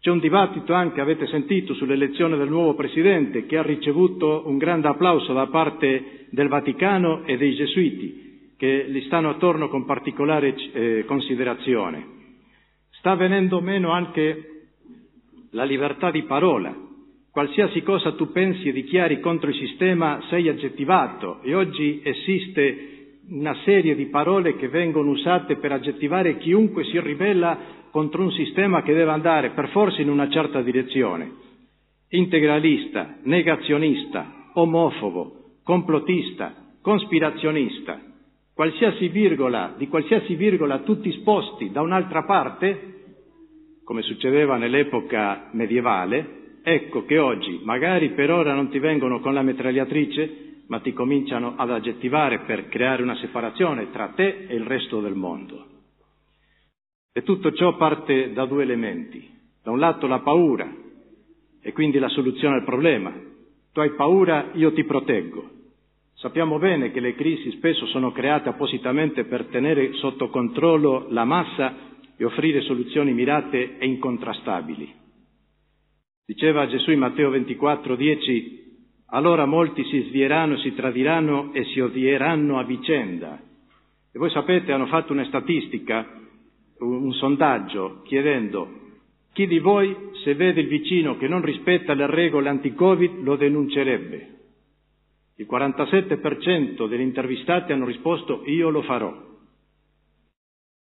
C'è 0.01 0.11
un 0.11 0.19
dibattito 0.19 0.73
anche, 0.73 1.01
avete 1.01 1.29
sentito, 1.29 1.75
sull'elezione 1.75 2.37
del 2.37 2.49
nuovo 2.49 2.75
Presidente 2.75 3.47
che 3.47 3.57
ha 3.57 3.63
ricevuto 3.63 4.43
un 4.47 4.59
grande 4.59 4.89
applauso 4.89 5.33
da 5.33 5.47
parte 5.47 6.27
del 6.31 6.49
Vaticano 6.49 7.25
e 7.25 7.37
dei 7.37 7.55
Gesuiti 7.55 8.55
che 8.59 8.87
gli 8.89 9.03
stanno 9.03 9.31
attorno 9.31 9.69
con 9.69 9.85
particolare 9.85 10.57
eh, 10.73 11.05
considerazione. 11.07 12.05
Sta 12.99 13.15
venendo 13.15 13.61
meno 13.61 13.93
anche 13.93 14.65
la 15.53 15.63
libertà 15.63 16.11
di 16.11 16.25
parola 16.25 16.83
Qualsiasi 17.37 17.83
cosa 17.83 18.13
tu 18.13 18.33
pensi 18.33 18.69
e 18.69 18.73
dichiari 18.73 19.21
contro 19.21 19.51
il 19.51 19.57
sistema 19.57 20.23
sei 20.31 20.49
aggettivato 20.49 21.41
e 21.43 21.55
oggi 21.55 22.01
esiste 22.03 23.19
una 23.29 23.55
serie 23.63 23.95
di 23.95 24.07
parole 24.07 24.57
che 24.57 24.71
vengono 24.71 25.11
usate 25.11 25.57
per 25.57 25.71
aggettivare 25.71 26.39
chiunque 26.39 26.85
si 26.85 26.99
ribella 26.99 27.59
contro 27.91 28.23
un 28.23 28.33
sistema 28.33 28.81
che 28.81 28.95
deve 28.95 29.11
andare 29.11 29.51
per 29.51 29.69
forza 29.69 30.01
in 30.01 30.09
una 30.09 30.31
certa 30.31 30.63
direzione. 30.63 31.31
Integralista, 32.09 33.19
negazionista, 33.25 34.53
omofobo, 34.55 35.59
complottista, 35.63 36.55
cospirazionista. 36.81 38.01
Qualsiasi 38.55 39.09
virgola, 39.09 39.75
di 39.77 39.89
qualsiasi 39.89 40.37
virgola 40.37 40.79
tutti 40.79 41.13
sposti 41.13 41.71
da 41.71 41.83
un'altra 41.83 42.23
parte, 42.23 42.95
come 43.85 44.01
succedeva 44.01 44.57
nell'epoca 44.57 45.51
medievale, 45.53 46.45
ecco 46.69 47.05
che 47.05 47.17
oggi 47.19 47.61
magari 47.63 48.11
per 48.11 48.33
ora 48.33 48.53
non 48.53 48.71
ti 48.71 48.81
vengono 48.81 49.21
con 49.21 49.33
la 49.33 49.43
mitragliatrice, 49.43 50.63
ma 50.67 50.81
ti 50.81 50.93
cominciano 50.93 51.55
ad 51.57 51.71
aggettivare 51.71 52.41
per 52.41 52.69
creare 52.69 53.05
una 53.05 53.15
separazione 53.19 53.93
tra 53.93 54.09
te 54.09 54.47
e 54.49 54.55
il 54.57 54.65
resto 54.65 55.01
del 55.01 55.15
mondo. 55.15 55.65
E 57.13 57.23
tutto 57.23 57.53
ciò 57.53 57.77
parte 57.77 58.33
da 58.33 58.47
due 58.47 58.65
elementi. 58.65 59.35
Da 59.63 59.71
un 59.71 59.79
lato 59.79 60.09
la 60.09 60.19
paura, 60.19 60.69
e 61.63 61.73
quindi 61.73 61.99
la 61.99 62.09
soluzione 62.09 62.57
al 62.57 62.65
problema, 62.65 63.13
Tu 63.73 63.81
hai 63.81 63.91
paura, 63.91 64.51
io 64.55 64.73
ti 64.73 64.85
proteggo. 64.85 65.51
Sappiamo 66.15 66.59
bene 66.59 66.91
che 66.91 67.01
le 67.01 67.15
crisi 67.15 67.51
spesso 67.53 67.87
sono 67.87 68.11
create 68.11 68.49
appositamente 68.49 69.25
per 69.25 69.45
tenere 69.47 69.93
sotto 69.95 70.31
controllo 70.31 71.07
la 71.11 71.25
massa 71.25 71.75
e 72.17 72.25
offrire 72.25 72.63
soluzioni 72.63 73.13
mirate 73.13 73.77
e 73.79 73.87
incontrastabili. 73.87 75.06
Diceva 76.27 76.67
Gesù 76.67 76.91
in 76.91 76.99
Matteo 76.99 77.31
24, 77.31 77.95
10, 77.95 78.65
allora 79.11 79.47
molti 79.47 79.85
si 79.85 80.01
svieranno, 80.09 80.59
si 80.59 80.75
tradiranno 80.75 81.53
e 81.55 81.65
si 81.67 81.81
odieranno 81.81 82.59
a 82.59 82.65
vicenda. 82.65 83.41
E 84.13 84.19
voi 84.19 84.31
sapete, 84.31 84.73
hanno 84.73 84.87
fatto 84.87 85.13
una 85.13 85.25
statistica, 85.27 86.05
un, 86.81 87.05
un 87.05 87.13
sondaggio, 87.13 88.03
chiedendo 88.03 88.85
chi 89.37 89.47
di 89.47 89.59
voi, 89.59 89.95
se 90.25 90.35
vede 90.35 90.63
il 90.63 90.67
vicino 90.67 91.19
che 91.19 91.29
non 91.29 91.43
rispetta 91.43 91.93
le 91.93 92.07
regole 92.07 92.49
anti-Covid, 92.49 93.23
lo 93.23 93.37
denuncerebbe? 93.37 94.31
Il 95.37 95.47
47% 95.47 96.89
degli 96.89 97.03
intervistati 97.03 97.71
hanno 97.71 97.85
risposto 97.85 98.45
io 98.47 98.71
lo 98.71 98.81
farò. 98.81 99.15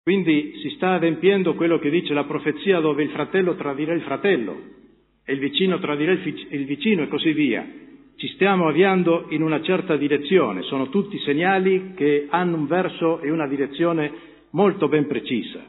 Quindi 0.03 0.59
si 0.63 0.71
sta 0.71 0.95
adempiendo 0.95 1.55
quello 1.55 1.79
che 1.79 1.91
dice 1.91 2.13
la 2.13 2.25
profezia 2.25 2.81
dove 2.81 3.05
il 3.05 3.11
fratello 3.11 3.55
tradirà 3.55 3.95
il 3.95 4.03
fratello 4.03 4.57
e 5.31 5.35
il 5.35 5.39
vicino 5.39 5.79
tradirà 5.79 6.11
il 6.11 6.65
vicino 6.65 7.03
e 7.03 7.09
così 7.09 7.33
via. 7.33 7.65
Ci 8.17 8.27
stiamo 8.35 8.67
avviando 8.67 9.27
in 9.29 9.43
una 9.43 9.63
certa 9.63 9.97
direzione, 9.97 10.63
sono 10.63 10.89
tutti 10.89 11.17
segnali 11.21 11.93
che 11.95 12.27
hanno 12.29 12.57
un 12.57 12.67
verso 12.67 13.21
e 13.21 13.31
una 13.31 13.47
direzione 13.47 14.13
molto 14.51 14.89
ben 14.89 15.07
precisa. 15.07 15.63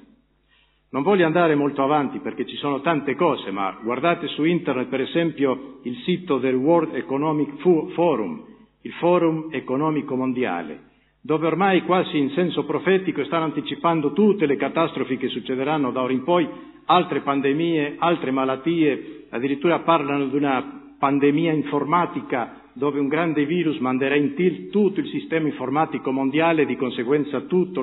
Non 0.89 1.03
voglio 1.03 1.27
andare 1.27 1.53
molto 1.53 1.84
avanti 1.84 2.18
perché 2.20 2.48
ci 2.48 2.56
sono 2.56 2.82
tante 2.82 3.13
cose, 3.15 3.51
ma 3.51 3.77
guardate 3.84 4.27
su 4.30 4.44
internet 4.44 4.88
per 4.88 5.01
esempio 5.01 5.80
il 5.84 5.96
sito 5.98 6.39
del 6.39 6.56
World 6.56 6.96
Economic 6.96 7.62
Forum, 7.94 8.44
il 8.82 8.91
Forum 8.94 9.50
economico 9.51 10.15
mondiale, 10.15 10.89
dove 11.22 11.46
ormai 11.46 11.84
quasi 11.84 12.18
in 12.18 12.32
senso 12.32 12.65
profetico 12.65 13.24
stanno 13.25 13.46
anticipando 13.46 14.12
tutte 14.12 14.48
le 14.48 14.56
catastrofi 14.56 15.18
che 15.18 15.27
succederanno 15.27 15.91
da 15.91 16.01
ora 16.01 16.12
in 16.12 16.24
poi, 16.24 16.50
altre 16.86 17.22
pandemie, 17.22 17.96
altre 18.00 18.32
malattie, 18.32 19.20
addirittura 19.31 19.79
parlano 19.79 20.27
di 20.27 20.35
una 20.35 20.95
pandemia 20.97 21.51
informatica 21.51 22.69
dove 22.73 23.00
un 23.00 23.07
grande 23.07 23.45
virus 23.45 23.77
manderà 23.79 24.15
in 24.15 24.33
tilt 24.35 24.69
tutto 24.69 25.00
il 25.00 25.09
sistema 25.09 25.47
informatico 25.47 26.11
mondiale 26.11 26.61
e 26.61 26.65
di 26.65 26.75
conseguenza 26.75 27.41
tutta 27.41 27.81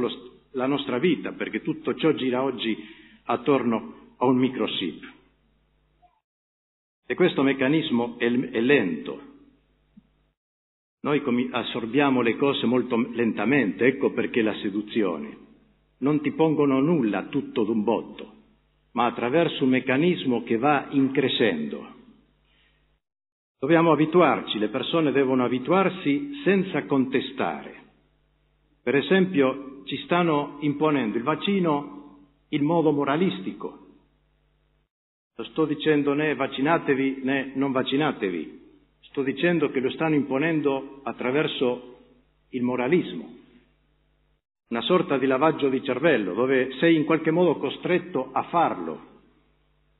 la 0.52 0.66
nostra 0.66 0.98
vita, 0.98 1.32
perché 1.32 1.60
tutto 1.60 1.94
ciò 1.94 2.12
gira 2.12 2.42
oggi 2.42 2.76
attorno 3.24 4.14
a 4.16 4.26
un 4.26 4.36
microchip. 4.36 5.16
E 7.06 7.14
questo 7.14 7.42
meccanismo 7.42 8.16
è, 8.18 8.26
è 8.26 8.60
lento, 8.60 9.28
noi 11.00 11.22
assorbiamo 11.52 12.22
le 12.22 12.36
cose 12.36 12.66
molto 12.66 12.96
lentamente, 13.12 13.86
ecco 13.86 14.10
perché 14.10 14.42
la 14.42 14.54
seduzione. 14.56 15.46
Non 15.98 16.20
ti 16.20 16.32
pongono 16.32 16.80
nulla 16.80 17.26
tutto 17.26 17.64
d'un 17.64 17.82
botto, 17.84 18.32
ma 18.92 19.06
attraverso 19.06 19.64
un 19.64 19.70
meccanismo 19.70 20.42
che 20.42 20.56
va 20.56 20.88
increscendo. 20.90 21.96
Dobbiamo 23.58 23.92
abituarci, 23.92 24.58
le 24.58 24.68
persone 24.68 25.10
devono 25.10 25.44
abituarsi 25.44 26.40
senza 26.44 26.84
contestare. 26.84 27.74
Per 28.82 28.94
esempio, 28.94 29.82
ci 29.84 29.96
stanno 30.04 30.58
imponendo 30.60 31.16
il 31.16 31.24
vaccino 31.24 31.98
in 32.50 32.62
modo 32.62 32.92
moralistico. 32.92 33.86
Lo 35.36 35.44
sto 35.44 35.64
dicendo 35.64 36.14
né 36.14 36.34
vaccinatevi 36.34 37.20
né 37.22 37.52
non 37.54 37.72
vaccinatevi. 37.72 38.66
Sto 39.00 39.22
dicendo 39.22 39.70
che 39.70 39.80
lo 39.80 39.90
stanno 39.90 40.14
imponendo 40.14 41.00
attraverso 41.02 41.96
il 42.50 42.62
moralismo, 42.62 43.37
una 44.68 44.82
sorta 44.82 45.16
di 45.16 45.26
lavaggio 45.26 45.68
di 45.68 45.82
cervello, 45.82 46.34
dove 46.34 46.72
sei 46.78 46.94
in 46.96 47.04
qualche 47.04 47.30
modo 47.30 47.56
costretto 47.56 48.30
a 48.32 48.42
farlo, 48.44 49.06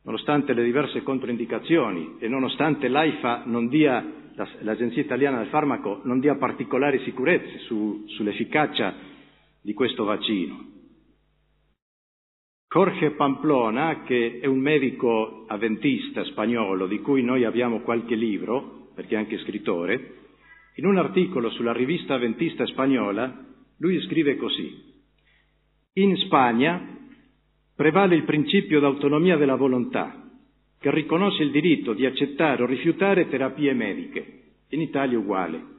nonostante 0.05 0.53
le 0.53 0.63
diverse 0.63 1.03
controindicazioni 1.03 2.17
e 2.19 2.29
nonostante 2.29 2.89
l'AIFA 2.89 3.45
non 3.47 3.69
dia, 3.69 4.05
l'Agenzia 4.61 5.03
Italiana 5.03 5.39
del 5.39 5.49
Farmaco 5.49 6.01
non 6.05 6.21
dia 6.21 6.37
particolari 6.37 7.01
sicurezze 7.01 7.59
su, 7.61 8.05
sull'efficacia 8.09 8.95
di 9.63 9.73
questo 9.73 10.05
vaccino. 10.05 10.67
Jorge 12.71 13.13
Pamplona, 13.13 14.03
che 14.03 14.41
è 14.43 14.47
un 14.47 14.59
medico 14.59 15.47
avventista 15.49 16.23
spagnolo 16.25 16.87
di 16.87 17.01
cui 17.01 17.23
noi 17.23 17.45
abbiamo 17.45 17.81
qualche 17.81 18.15
libro, 18.15 18.91
perché 18.95 19.15
è 19.15 19.19
anche 19.19 19.39
scrittore, 19.39 20.17
in 20.75 20.85
un 20.85 20.99
articolo 20.99 21.49
sulla 21.49 21.73
rivista 21.73 22.15
Avventista 22.15 22.67
spagnola, 22.67 23.48
lui 23.79 24.01
scrive 24.03 24.37
così. 24.37 24.87
In 25.95 26.17
Spagna 26.17 26.97
prevale 27.75 28.15
il 28.15 28.25
principio 28.25 28.81
d'autonomia 28.81 29.37
della 29.37 29.57
volontà, 29.57 30.31
che 30.81 30.91
riconosce 30.91 31.43
il 31.43 31.51
diritto 31.51 31.93
di 31.93 32.07
accettare 32.07 32.63
o 32.63 32.67
rifiutare 32.67 33.29
terapie 33.29 33.73
mediche. 33.73 34.33
In 34.71 34.81
Italia 34.81 35.19
uguale. 35.19 35.77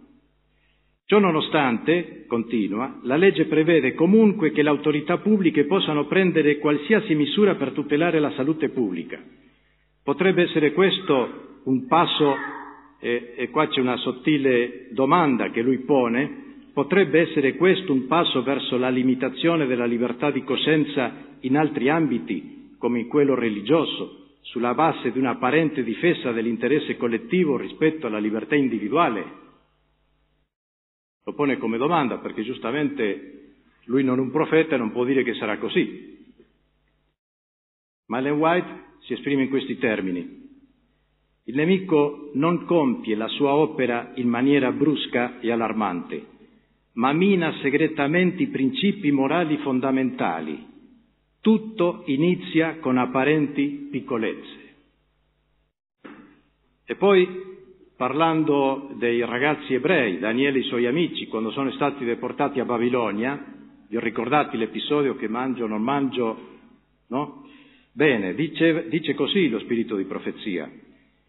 Ciò 1.06 1.20
nonostante, 1.20 2.26
continua, 2.28 3.00
la 3.04 3.16
legge 3.16 3.46
prevede 3.46 3.94
comunque 3.96 4.52
che 4.52 4.62
le 4.62 4.70
autorità 4.70 5.18
pubbliche 5.18 5.66
possano 5.66 6.06
prendere 6.06 6.58
qualsiasi 6.58 7.16
misura 7.16 7.56
per 7.56 7.72
tutelare 7.72 8.20
la 8.20 8.32
salute 8.32 8.70
pubblica. 8.70 9.20
Potrebbe 10.04 10.44
essere 10.44 10.72
questo 10.72 11.62
un 11.64 11.88
passo 11.88 12.36
e, 13.00 13.34
e 13.36 13.50
qua 13.50 13.68
c'è 13.68 13.82
una 13.82 13.98
sottile 13.98 14.88
domanda 14.92 15.50
che 15.50 15.62
lui 15.62 15.80
pone, 15.80 16.49
potrebbe 16.80 17.20
essere 17.20 17.56
questo 17.58 17.92
un 17.92 18.08
passo 18.08 18.42
verso 18.42 18.78
la 18.78 18.88
limitazione 18.88 19.65
della 19.65 19.84
libertà 19.84 20.32
di 20.32 20.46
coscienza 20.46 21.36
in 21.42 21.58
altri 21.58 21.89
ambiti, 21.89 22.76
come 22.78 23.02
in 23.02 23.10
quello 23.10 23.36
religioso, 23.36 24.38
sulla 24.44 24.74
base 24.74 25.12
di 25.12 25.20
un'apparente 25.20 25.84
difesa 25.84 26.32
dell'interesse 26.32 26.96
collettivo 26.96 27.58
rispetto 27.58 28.08
alla 28.08 28.18
libertà 28.18 28.56
individuale? 28.56 29.26
Lo 31.26 31.34
pone 31.34 31.58
come 31.58 31.78
domanda 31.78 32.20
perché 32.20 32.44
giustamente 32.44 33.56
lui 33.88 34.06
non 34.06 34.18
è 34.18 34.22
un 34.22 34.32
profeta 34.32 34.76
e 34.76 34.78
non 34.78 34.94
può 34.94 35.04
dire 35.04 35.24
che 35.24 35.34
sarà 35.34 35.58
così. 35.58 36.34
Ma 38.06 38.20
Ellen 38.20 38.38
White 38.38 38.84
si 39.02 39.12
esprime 39.12 39.44
in 39.44 39.50
questi 39.50 39.78
termini. 39.78 40.48
Il 41.44 41.56
nemico 41.56 42.32
non 42.36 42.63
compie 42.63 43.18
la 43.18 43.28
sua 43.28 43.54
opera 43.54 44.13
in 44.15 44.30
maniera 44.30 44.72
brusca 44.72 45.42
e 45.42 45.52
allarmante, 45.52 46.38
ma 47.00 47.14
mina 47.14 47.54
segretamente 47.62 48.44
i 48.44 48.48
principi 48.48 49.10
morali 49.12 49.58
fondamentali. 49.58 50.68
Tutto 51.40 52.04
inizia 52.08 52.80
con 52.80 52.98
apparenti 52.98 53.88
piccolezze. 53.90 54.76
E 56.86 56.96
poi, 56.96 57.26
parlando 57.96 58.92
dei 58.98 59.26
ragazzi 59.26 59.74
ebrei, 59.74 60.20
Daniele 60.20 60.58
e 60.58 60.62
i 60.62 60.66
suoi 60.66 60.88
amici, 60.88 61.28
quando 61.28 61.52
sono 61.52 61.72
stati 61.72 62.04
deportati 62.04 62.60
a 62.60 62.66
Babilonia, 62.66 63.46
vi 63.88 63.96
ho 63.96 64.02
ricordati 64.02 64.58
l'episodio 64.58 65.16
che 65.16 65.30
mangio 65.30 65.64
o 65.64 65.68
non 65.68 65.82
mangio, 65.82 66.38
no? 67.08 67.48
Bene, 67.94 68.36
dice, 68.36 68.90
dice 68.90 69.14
così 69.14 69.48
lo 69.48 69.60
spirito 69.60 69.96
di 69.96 70.04
profezia. 70.04 70.70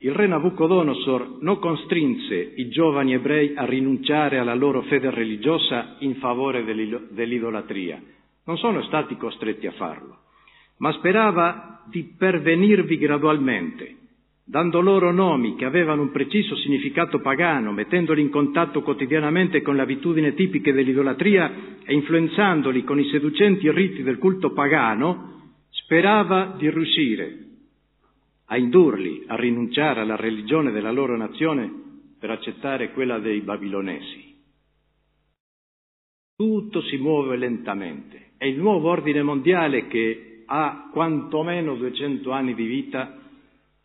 Il 0.03 0.13
re 0.13 0.27
Nabucodonosor 0.27 1.37
non 1.41 1.59
costrinse 1.59 2.55
i 2.57 2.71
giovani 2.71 3.13
ebrei 3.13 3.53
a 3.55 3.67
rinunciare 3.67 4.39
alla 4.39 4.55
loro 4.55 4.81
fede 4.83 5.11
religiosa 5.11 5.97
in 5.99 6.15
favore 6.15 6.65
dell'idolatria. 6.65 8.01
Non 8.47 8.57
sono 8.57 8.81
stati 8.85 9.19
costretti 9.19 9.67
a 9.67 9.73
farlo, 9.73 10.21
ma 10.79 10.91
sperava 10.93 11.85
di 11.91 12.15
pervenirvi 12.17 12.97
gradualmente, 12.97 13.97
dando 14.47 14.81
loro 14.81 15.13
nomi 15.13 15.55
che 15.57 15.67
avevano 15.67 16.01
un 16.01 16.13
preciso 16.13 16.57
significato 16.57 17.21
pagano, 17.21 17.71
mettendoli 17.71 18.23
in 18.23 18.31
contatto 18.31 18.81
quotidianamente 18.81 19.61
con 19.61 19.77
le 19.77 19.83
abitudini 19.83 20.33
tipiche 20.33 20.73
dell'idolatria 20.73 21.53
e 21.85 21.93
influenzandoli 21.93 22.85
con 22.85 22.99
i 22.99 23.05
seducenti 23.11 23.71
riti 23.71 24.03
del 24.03 24.17
culto 24.17 24.55
pagano, 24.55 25.59
sperava 25.69 26.55
di 26.57 26.71
riuscire 26.71 27.49
a 28.53 28.57
indurli 28.57 29.25
a 29.29 29.37
rinunciare 29.37 30.01
alla 30.01 30.17
religione 30.17 30.73
della 30.73 30.91
loro 30.91 31.17
nazione 31.17 31.73
per 32.19 32.31
accettare 32.31 32.91
quella 32.91 33.21
dei 33.21 33.41
babilonesi. 33.43 34.29
Tutto 36.35 36.83
si 36.83 36.97
muove 36.97 37.37
lentamente. 37.37 38.33
È 38.37 38.47
il 38.47 38.59
nuovo 38.59 38.89
ordine 38.91 39.23
mondiale 39.23 39.87
che 39.87 40.43
ha 40.47 40.89
quantomeno 40.93 41.77
200 41.77 42.31
anni 42.33 42.55
di 42.55 42.65
vita, 42.65 43.17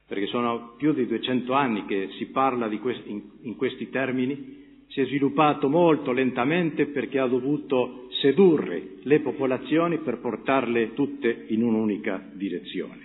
perché 0.07 0.25
sono 0.27 0.73
più 0.77 0.93
di 0.93 1.05
200 1.05 1.53
anni 1.53 1.85
che 1.85 2.09
si 2.17 2.25
parla 2.27 2.67
questi, 2.77 3.11
in, 3.11 3.21
in 3.41 3.55
questi 3.55 3.89
termini, 3.91 4.63
si 4.87 5.01
è 5.01 5.05
sviluppato 5.05 5.69
molto 5.69 6.11
lentamente 6.11 6.87
perché 6.87 7.19
ha 7.19 7.27
dovuto 7.27 8.07
sedurre 8.21 8.95
le 9.03 9.19
popolazioni 9.19 9.99
per 9.99 10.19
portarle 10.19 10.93
tutte 10.93 11.45
in 11.49 11.61
un'unica 11.61 12.31
direzione. 12.33 13.04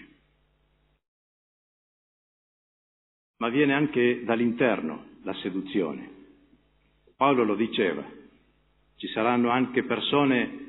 Ma 3.41 3.49
viene 3.49 3.75
anche 3.75 4.23
dall'interno. 4.25 5.09
la 5.23 5.35
seduzione. 5.35 6.09
Paolo 7.17 7.45
lo 7.45 7.55
diceva, 7.55 8.03
ci 8.97 9.07
saranno 9.09 9.51
anche 9.51 9.83
persone 9.83 10.69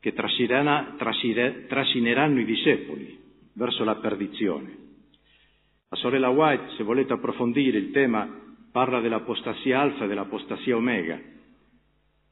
che 0.00 0.12
trascineranno 0.12 2.40
i 2.40 2.44
discepoli 2.44 3.18
verso 3.54 3.84
la 3.84 3.94
perdizione. 3.96 4.76
La 5.88 5.96
sorella 5.96 6.28
White, 6.28 6.74
se 6.76 6.82
volete 6.82 7.14
approfondire 7.14 7.78
il 7.78 7.90
tema, 7.90 8.28
parla 8.70 9.00
dell'apostasia 9.00 9.80
alfa 9.80 10.04
e 10.04 10.08
dell'apostasia 10.08 10.76
omega. 10.76 11.18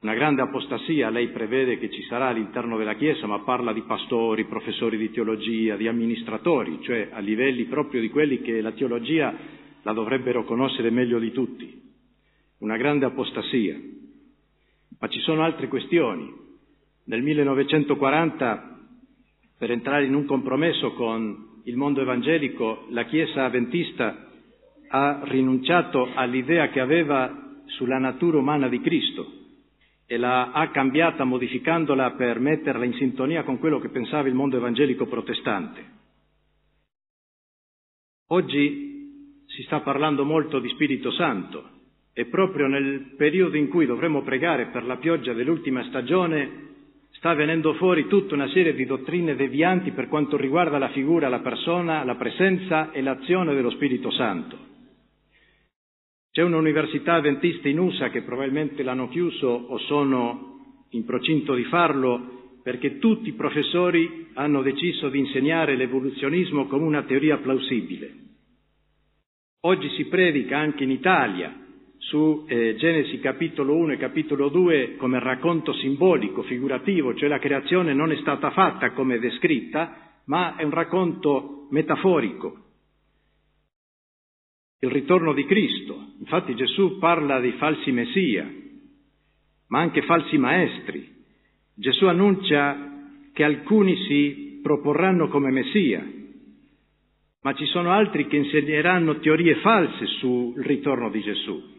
Una 0.00 0.14
grande 0.14 0.42
apostasia 0.42 1.10
lei 1.10 1.30
prevede 1.30 1.76
che 1.76 1.90
ci 1.90 2.04
sarà 2.04 2.28
all'interno 2.28 2.76
della 2.76 2.94
Chiesa, 2.94 3.26
ma 3.26 3.40
parla 3.40 3.72
di 3.72 3.82
pastori, 3.82 4.44
professori 4.44 4.96
di 4.96 5.10
teologia, 5.10 5.74
di 5.74 5.88
amministratori, 5.88 6.78
cioè 6.82 7.08
a 7.10 7.18
livelli 7.18 7.64
proprio 7.64 8.00
di 8.00 8.08
quelli 8.08 8.40
che 8.40 8.60
la 8.60 8.70
teologia 8.70 9.34
la 9.82 9.92
dovrebbero 9.92 10.44
conoscere 10.44 10.90
meglio 10.90 11.18
di 11.18 11.32
tutti. 11.32 11.82
Una 12.58 12.76
grande 12.76 13.06
apostasia. 13.06 13.76
Ma 15.00 15.08
ci 15.08 15.18
sono 15.18 15.42
altre 15.42 15.66
questioni. 15.66 16.32
Nel 17.06 17.22
1940, 17.22 18.78
per 19.58 19.72
entrare 19.72 20.04
in 20.04 20.14
un 20.14 20.26
compromesso 20.26 20.92
con 20.92 21.62
il 21.64 21.76
mondo 21.76 22.00
evangelico, 22.02 22.86
la 22.90 23.04
Chiesa 23.06 23.46
avventista 23.46 24.28
ha 24.90 25.22
rinunciato 25.24 26.08
all'idea 26.14 26.68
che 26.68 26.78
aveva 26.78 27.62
sulla 27.66 27.98
natura 27.98 28.38
umana 28.38 28.68
di 28.68 28.80
Cristo 28.80 29.38
e 30.10 30.16
la 30.16 30.52
ha 30.52 30.70
cambiata 30.70 31.24
modificandola 31.24 32.12
per 32.12 32.40
metterla 32.40 32.86
in 32.86 32.94
sintonia 32.94 33.42
con 33.42 33.58
quello 33.58 33.78
che 33.78 33.90
pensava 33.90 34.26
il 34.26 34.32
mondo 34.32 34.56
evangelico 34.56 35.04
protestante. 35.04 35.84
Oggi 38.28 39.44
si 39.44 39.62
sta 39.64 39.80
parlando 39.80 40.24
molto 40.24 40.60
di 40.60 40.68
Spirito 40.70 41.10
Santo 41.10 41.76
e 42.14 42.24
proprio 42.24 42.68
nel 42.68 43.16
periodo 43.18 43.58
in 43.58 43.68
cui 43.68 43.84
dovremmo 43.84 44.22
pregare 44.22 44.68
per 44.68 44.84
la 44.84 44.96
pioggia 44.96 45.34
dell'ultima 45.34 45.84
stagione 45.84 46.66
sta 47.10 47.34
venendo 47.34 47.74
fuori 47.74 48.06
tutta 48.06 48.34
una 48.34 48.48
serie 48.48 48.74
di 48.74 48.86
dottrine 48.86 49.36
devianti 49.36 49.90
per 49.90 50.08
quanto 50.08 50.38
riguarda 50.38 50.78
la 50.78 50.88
figura, 50.88 51.28
la 51.28 51.40
persona, 51.40 52.02
la 52.02 52.14
presenza 52.14 52.92
e 52.92 53.02
l'azione 53.02 53.54
dello 53.54 53.70
Spirito 53.70 54.10
Santo. 54.10 54.67
C'è 56.38 56.44
un'università 56.44 57.14
avventista 57.14 57.66
in 57.66 57.80
USA 57.80 58.10
che 58.10 58.22
probabilmente 58.22 58.84
l'hanno 58.84 59.08
chiuso 59.08 59.48
o 59.48 59.76
sono 59.78 60.84
in 60.90 61.04
procinto 61.04 61.52
di 61.52 61.64
farlo 61.64 62.60
perché 62.62 62.98
tutti 63.00 63.30
i 63.30 63.32
professori 63.32 64.28
hanno 64.34 64.62
deciso 64.62 65.08
di 65.08 65.18
insegnare 65.18 65.74
l'evoluzionismo 65.74 66.68
come 66.68 66.84
una 66.84 67.02
teoria 67.02 67.38
plausibile. 67.38 68.12
Oggi 69.62 69.88
si 69.96 70.04
predica 70.04 70.56
anche 70.58 70.84
in 70.84 70.92
Italia 70.92 71.52
su 71.96 72.44
eh, 72.46 72.76
Genesi 72.76 73.18
capitolo 73.18 73.74
1 73.74 73.94
e 73.94 73.96
capitolo 73.96 74.48
2 74.48 74.94
come 74.96 75.18
racconto 75.18 75.72
simbolico, 75.72 76.42
figurativo, 76.42 77.16
cioè 77.16 77.28
la 77.28 77.40
creazione 77.40 77.94
non 77.94 78.12
è 78.12 78.16
stata 78.18 78.52
fatta 78.52 78.92
come 78.92 79.18
descritta, 79.18 80.20
ma 80.26 80.54
è 80.54 80.62
un 80.62 80.70
racconto 80.70 81.66
metaforico 81.70 82.66
il 84.80 84.90
ritorno 84.90 85.32
di 85.32 85.44
Cristo. 85.44 86.12
Infatti 86.20 86.54
Gesù 86.54 86.98
parla 86.98 87.40
di 87.40 87.52
falsi 87.52 87.90
messia, 87.90 88.48
ma 89.68 89.80
anche 89.80 90.02
falsi 90.02 90.38
maestri. 90.38 91.16
Gesù 91.74 92.06
annuncia 92.06 92.76
che 93.32 93.44
alcuni 93.44 93.96
si 94.06 94.60
proporranno 94.62 95.28
come 95.28 95.50
messia, 95.50 96.04
ma 97.42 97.54
ci 97.54 97.66
sono 97.66 97.90
altri 97.90 98.26
che 98.26 98.36
insegneranno 98.36 99.18
teorie 99.18 99.56
false 99.56 100.06
sul 100.18 100.54
ritorno 100.62 101.08
di 101.10 101.22
Gesù. 101.22 101.76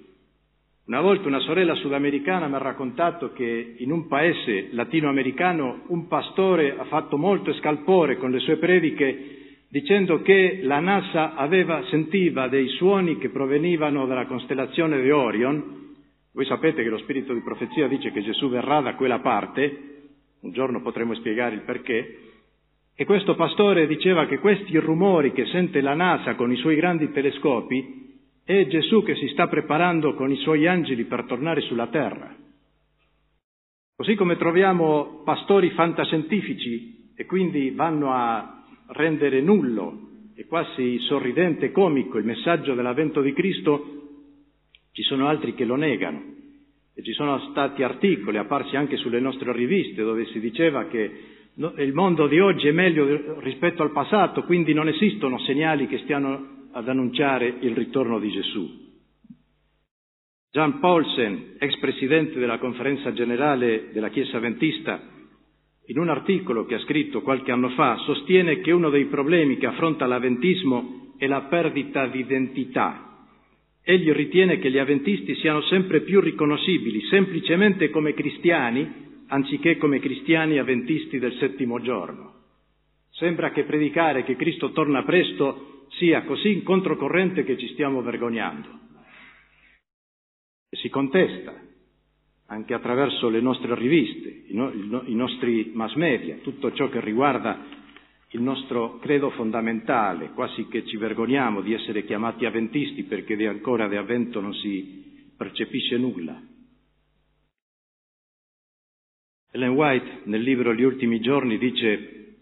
Una 0.86 1.02
volta 1.02 1.28
una 1.28 1.40
sorella 1.42 1.76
sudamericana 1.76 2.48
mi 2.48 2.56
ha 2.56 2.60
raccontato 2.60 3.32
che 3.34 3.76
in 3.78 3.92
un 3.92 4.08
paese 4.08 4.70
latinoamericano 4.72 5.84
un 5.88 6.08
pastore 6.08 6.76
ha 6.78 6.86
fatto 6.86 7.16
molto 7.16 7.54
scalpore 7.54 8.18
con 8.18 8.32
le 8.32 8.40
sue 8.40 8.58
prediche 8.58 9.39
dicendo 9.70 10.22
che 10.22 10.62
la 10.64 10.80
NASA 10.80 11.36
aveva, 11.36 11.84
sentiva 11.90 12.48
dei 12.48 12.68
suoni 12.70 13.18
che 13.18 13.30
provenivano 13.30 14.06
dalla 14.08 14.26
costellazione 14.26 15.02
di 15.02 15.12
Orion. 15.12 15.96
Voi 16.34 16.46
sapete 16.46 16.84
che 16.84 16.90
lo 16.90 16.98
spirito 16.98 17.34
di 17.34 17.42
profezia 17.42 17.88
dice 17.88 18.12
che 18.12 18.24
Gesù 18.24 18.50
verrà 18.50 18.82
da 18.82 18.96
quella 18.96 19.20
parte, 19.20 19.88
un 20.42 20.52
giorno 20.52 20.82
potremo 20.82 21.14
spiegare 21.16 21.56
il 21.56 21.62
perché, 21.62 22.18
e 22.96 23.06
questo 23.06 23.36
pastore 23.36 23.88
diceva 23.88 24.26
che 24.26 24.40
questi 24.40 24.78
rumori 24.78 25.32
che 25.32 25.46
sente 25.46 25.80
la 25.82 25.94
NASA 25.94 26.36
con 26.36 26.52
i 26.52 26.58
suoi 26.58 26.76
grandi 26.76 27.12
telescopi 27.12 28.08
è 28.44 28.68
Gesù 28.68 29.04
che 29.04 29.16
si 29.16 29.28
sta 29.30 29.48
preparando 29.48 30.16
con 30.16 30.32
i 30.32 30.38
suoi 30.38 30.68
angeli 30.68 31.06
per 31.06 31.26
tornare 31.26 31.62
sulla 31.62 31.88
terra. 31.88 32.36
Così 33.96 34.16
come 34.16 34.38
troviamo 34.38 35.22
pastori 35.24 35.70
fantascientifici 35.70 37.14
e 37.16 37.26
quindi 37.26 37.70
vanno 37.72 38.12
a 38.12 38.59
rendere 38.90 39.42
nullo 39.42 40.08
e 40.36 40.46
quasi 40.46 41.00
sorridente 41.00 41.66
e 41.66 41.72
comico 41.72 42.18
il 42.18 42.26
messaggio 42.26 42.74
dell'avvento 42.74 43.22
di 43.22 43.34
Cristo, 43.34 44.00
ci 44.92 45.04
sono 45.04 45.28
altri 45.28 45.54
che 45.54 45.66
lo 45.66 45.76
negano. 45.76 46.38
E 46.96 47.04
ci 47.04 47.14
sono 47.14 47.40
stati 47.52 47.84
articoli 47.84 48.38
apparsi 48.38 48.76
anche 48.76 48.98
sulle 48.98 49.20
nostre 49.20 49.52
riviste 49.54 50.04
dove 50.04 50.26
si 50.28 50.40
diceva 50.40 50.88
che 50.88 51.12
il 51.56 51.94
mondo 51.94 52.28
di 52.28 52.40
oggi 52.40 52.68
è 52.68 52.72
meglio 52.72 53.40
rispetto 53.40 53.84
al 53.84 53.92
passato, 53.92 54.44
quindi 54.44 54.74
non 54.74 54.88
esistono 54.88 55.40
segnali 55.40 55.88
che 55.88 56.00
stiano 56.00 56.68
ad 56.72 56.88
annunciare 56.88 57.56
il 57.60 57.76
ritorno 57.76 58.20
di 58.20 58.32
Gesù. 58.32 58.88
Jan 60.52 60.80
Paulsen, 60.80 61.56
ex 61.60 61.78
presidente 61.80 62.40
della 62.40 62.58
conferenza 62.58 63.14
generale 63.14 63.90
della 63.92 64.10
Chiesa 64.10 64.38
Adventista, 64.38 65.00
in 65.90 65.98
un 65.98 66.10
articolo 66.10 66.66
che 66.66 66.76
ha 66.76 66.80
scritto 66.80 67.22
qualche 67.22 67.52
anno 67.52 67.70
fa, 67.70 67.98
sostiene 68.06 68.62
che 68.62 68.72
uno 68.72 68.90
dei 68.92 69.06
problemi 69.06 69.58
che 69.58 69.66
affronta 69.66 70.06
l'avventismo 70.06 71.14
è 71.18 71.26
la 71.26 71.42
perdita 71.42 72.06
di 72.08 72.20
identità. 72.20 73.26
Egli 73.84 74.12
ritiene 74.12 74.60
che 74.60 74.70
gli 74.70 74.78
avventisti 74.78 75.34
siano 75.36 75.62
sempre 75.64 76.02
più 76.02 76.20
riconoscibili 76.20 77.02
semplicemente 77.08 77.90
come 77.90 78.14
cristiani 78.14 79.08
anziché 79.30 79.78
come 79.78 80.00
cristiani 80.00 80.60
avventisti 80.60 81.18
del 81.18 81.34
settimo 81.40 81.82
giorno. 81.82 82.34
Sembra 83.12 83.52
che 83.52 83.64
predicare 83.64 84.24
che 84.24 84.36
Cristo 84.36 84.72
torna 84.72 85.04
presto 85.04 85.88
sia 85.98 86.22
così 86.24 86.52
in 86.52 86.64
controcorrente 86.64 87.44
che 87.44 87.58
ci 87.58 87.68
stiamo 87.70 88.04
vergognando. 88.04 88.68
Si 90.70 90.88
contesta 90.90 91.68
anche 92.52 92.74
attraverso 92.74 93.30
le 93.30 93.42
nostre 93.42 93.76
riviste, 93.76 94.44
i, 94.48 94.54
no, 94.54 94.72
i 95.06 95.16
nostri 95.16 95.72
mass 95.74 95.94
media, 95.94 96.38
tutto 96.42 96.74
ciò 96.74 96.90
che 96.90 97.00
riguarda 97.00 97.78
il 98.32 98.42
nostro 98.42 98.98
credo 99.00 99.30
fondamentale, 99.32 100.32
quasi 100.32 100.68
che 100.68 100.86
ci 100.86 100.98
vergogniamo 100.98 101.62
di 101.62 101.74
essere 101.74 102.04
chiamati 102.04 102.46
avventisti 102.46 103.04
perché 103.04 103.36
di 103.36 103.46
ancora 103.46 103.88
di 103.88 103.96
avvento 103.96 104.40
non 104.40 104.54
si 104.56 105.32
percepisce 105.36 105.98
nulla. 105.98 106.40
Ellen 109.52 109.72
White 109.72 110.22
nel 110.26 110.42
libro 110.42 110.74
Gli 110.74 110.84
ultimi 110.84 111.20
giorni 111.20 111.58
dice 111.58 112.36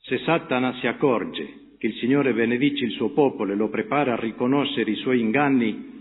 se 0.00 0.18
Satana 0.18 0.74
si 0.74 0.86
accorge 0.86 1.76
che 1.78 1.86
il 1.86 1.94
Signore 1.94 2.34
benedice 2.34 2.84
il 2.84 2.92
suo 2.92 3.10
popolo 3.10 3.52
e 3.52 3.56
lo 3.56 3.68
prepara 3.68 4.14
a 4.14 4.20
riconoscere 4.20 4.90
i 4.90 4.96
suoi 4.96 5.20
inganni, 5.20 5.97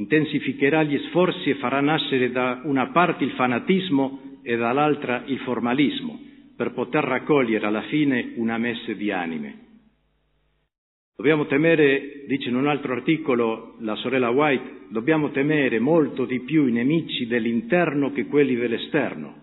intensificherà 0.00 0.82
gli 0.82 0.98
sforzi 1.08 1.50
e 1.50 1.56
farà 1.56 1.80
nascere 1.80 2.30
da 2.30 2.62
una 2.64 2.86
parte 2.86 3.24
il 3.24 3.32
fanatismo 3.32 4.38
e 4.42 4.56
dall'altra 4.56 5.24
il 5.26 5.38
formalismo, 5.40 6.18
per 6.56 6.72
poter 6.72 7.04
raccogliere 7.04 7.66
alla 7.66 7.82
fine 7.82 8.32
una 8.36 8.56
messe 8.56 8.96
di 8.96 9.12
anime. 9.12 9.68
Dobbiamo 11.14 11.44
temere, 11.44 12.24
dice 12.26 12.48
in 12.48 12.56
un 12.56 12.66
altro 12.66 12.94
articolo 12.94 13.76
la 13.80 13.94
sorella 13.96 14.30
White, 14.30 14.86
dobbiamo 14.88 15.32
temere 15.32 15.78
molto 15.78 16.24
di 16.24 16.40
più 16.40 16.66
i 16.66 16.72
nemici 16.72 17.26
dell'interno 17.26 18.10
che 18.10 18.24
quelli 18.24 18.54
dell'esterno. 18.54 19.34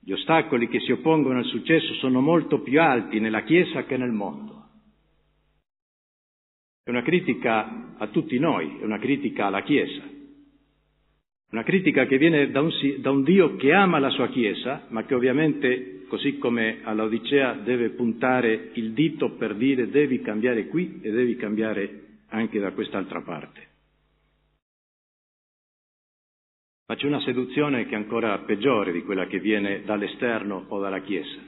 Gli 0.00 0.10
ostacoli 0.10 0.66
che 0.66 0.80
si 0.80 0.90
oppongono 0.90 1.38
al 1.38 1.44
successo 1.44 1.94
sono 1.94 2.20
molto 2.20 2.62
più 2.62 2.80
alti 2.80 3.20
nella 3.20 3.44
Chiesa 3.44 3.84
che 3.84 3.96
nel 3.96 4.10
mondo. 4.10 4.63
È 6.84 6.90
una 6.90 7.02
critica 7.02 7.94
a 7.96 8.06
tutti 8.08 8.38
noi, 8.38 8.76
è 8.78 8.84
una 8.84 8.98
critica 8.98 9.46
alla 9.46 9.62
Chiesa, 9.62 10.02
una 11.50 11.62
critica 11.62 12.04
che 12.04 12.18
viene 12.18 12.50
da 12.50 12.60
un, 12.60 12.70
da 12.98 13.10
un, 13.10 13.22
Dio 13.22 13.56
che 13.56 13.72
ama 13.72 13.98
la 13.98 14.10
sua 14.10 14.28
Chiesa, 14.28 14.84
ma 14.88 15.06
che 15.06 15.14
ovviamente, 15.14 16.04
così 16.08 16.36
come 16.36 16.80
all'Odicea, 16.82 17.54
deve 17.54 17.90
puntare 17.90 18.70
il 18.74 18.92
dito 18.92 19.30
per 19.36 19.54
dire 19.54 19.88
devi 19.88 20.20
cambiare 20.20 20.66
qui 20.66 21.00
e 21.00 21.10
devi 21.10 21.36
cambiare 21.36 22.02
anche 22.28 22.58
da 22.58 22.72
quest'altra 22.72 23.22
parte. 23.22 23.68
Ma 26.86 26.96
c'è 26.96 27.06
una 27.06 27.20
seduzione 27.20 27.86
che 27.86 27.92
è 27.92 27.96
ancora 27.96 28.36
peggiore 28.40 28.92
di 28.92 29.04
quella 29.04 29.26
che 29.26 29.38
viene 29.38 29.84
dall'esterno 29.84 30.66
o 30.68 30.80
dalla 30.80 31.00
Chiesa. 31.00 31.40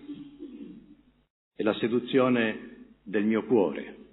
È 1.55 1.63
la 1.63 1.75
seduzione 1.75 2.95
del 3.03 3.25
mio 3.25 3.45
cuore, 3.45 4.06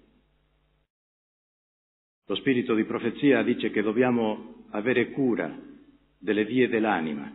Lo 2.25 2.35
spirito 2.35 2.73
di 2.73 2.85
profezia 2.85 3.43
dice 3.43 3.69
che 3.69 3.81
dobbiamo 3.81 4.65
avere 4.71 5.11
cura 5.11 5.53
delle 6.17 6.45
vie 6.45 6.69
dell'anima, 6.69 7.31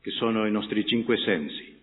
che 0.00 0.10
sono 0.12 0.46
i 0.46 0.50
nostri 0.50 0.84
cinque 0.86 1.18
sensi. 1.18 1.80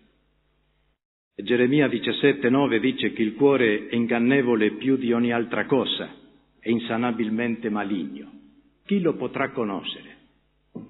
E 1.36 1.42
Geremia 1.42 1.86
17,9 1.86 2.78
dice 2.80 3.12
che 3.12 3.22
il 3.22 3.34
cuore 3.34 3.86
è 3.88 3.94
ingannevole 3.94 4.72
più 4.72 4.96
di 4.96 5.12
ogni 5.12 5.32
altra 5.32 5.66
cosa, 5.66 6.12
è 6.58 6.68
insanabilmente 6.68 7.70
maligno. 7.70 8.30
Chi 8.84 9.00
lo 9.00 9.14
potrà 9.14 9.50
conoscere? 9.50 10.16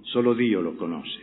Solo 0.03 0.33
Dio 0.33 0.61
lo 0.61 0.75
conosce. 0.75 1.21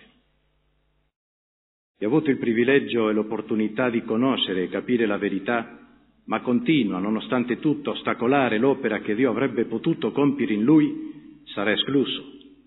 Chi 1.97 2.03
ha 2.03 2.07
avuto 2.07 2.29
il 2.29 2.37
privilegio 2.37 3.09
e 3.09 3.13
l'opportunità 3.13 3.89
di 3.89 4.03
conoscere 4.03 4.63
e 4.63 4.69
capire 4.69 5.07
la 5.07 5.17
verità, 5.17 5.86
ma 6.27 6.41
continua, 6.41 6.99
nonostante 6.99 7.59
tutto, 7.59 7.89
a 7.89 7.93
ostacolare 7.93 8.57
l'opera 8.57 8.99
che 8.99 9.15
Dio 9.15 9.29
avrebbe 9.29 9.65
potuto 9.65 10.11
compiere 10.11 10.53
in 10.53 10.63
lui, 10.63 11.41
sarà 11.45 11.71
escluso, 11.71 12.23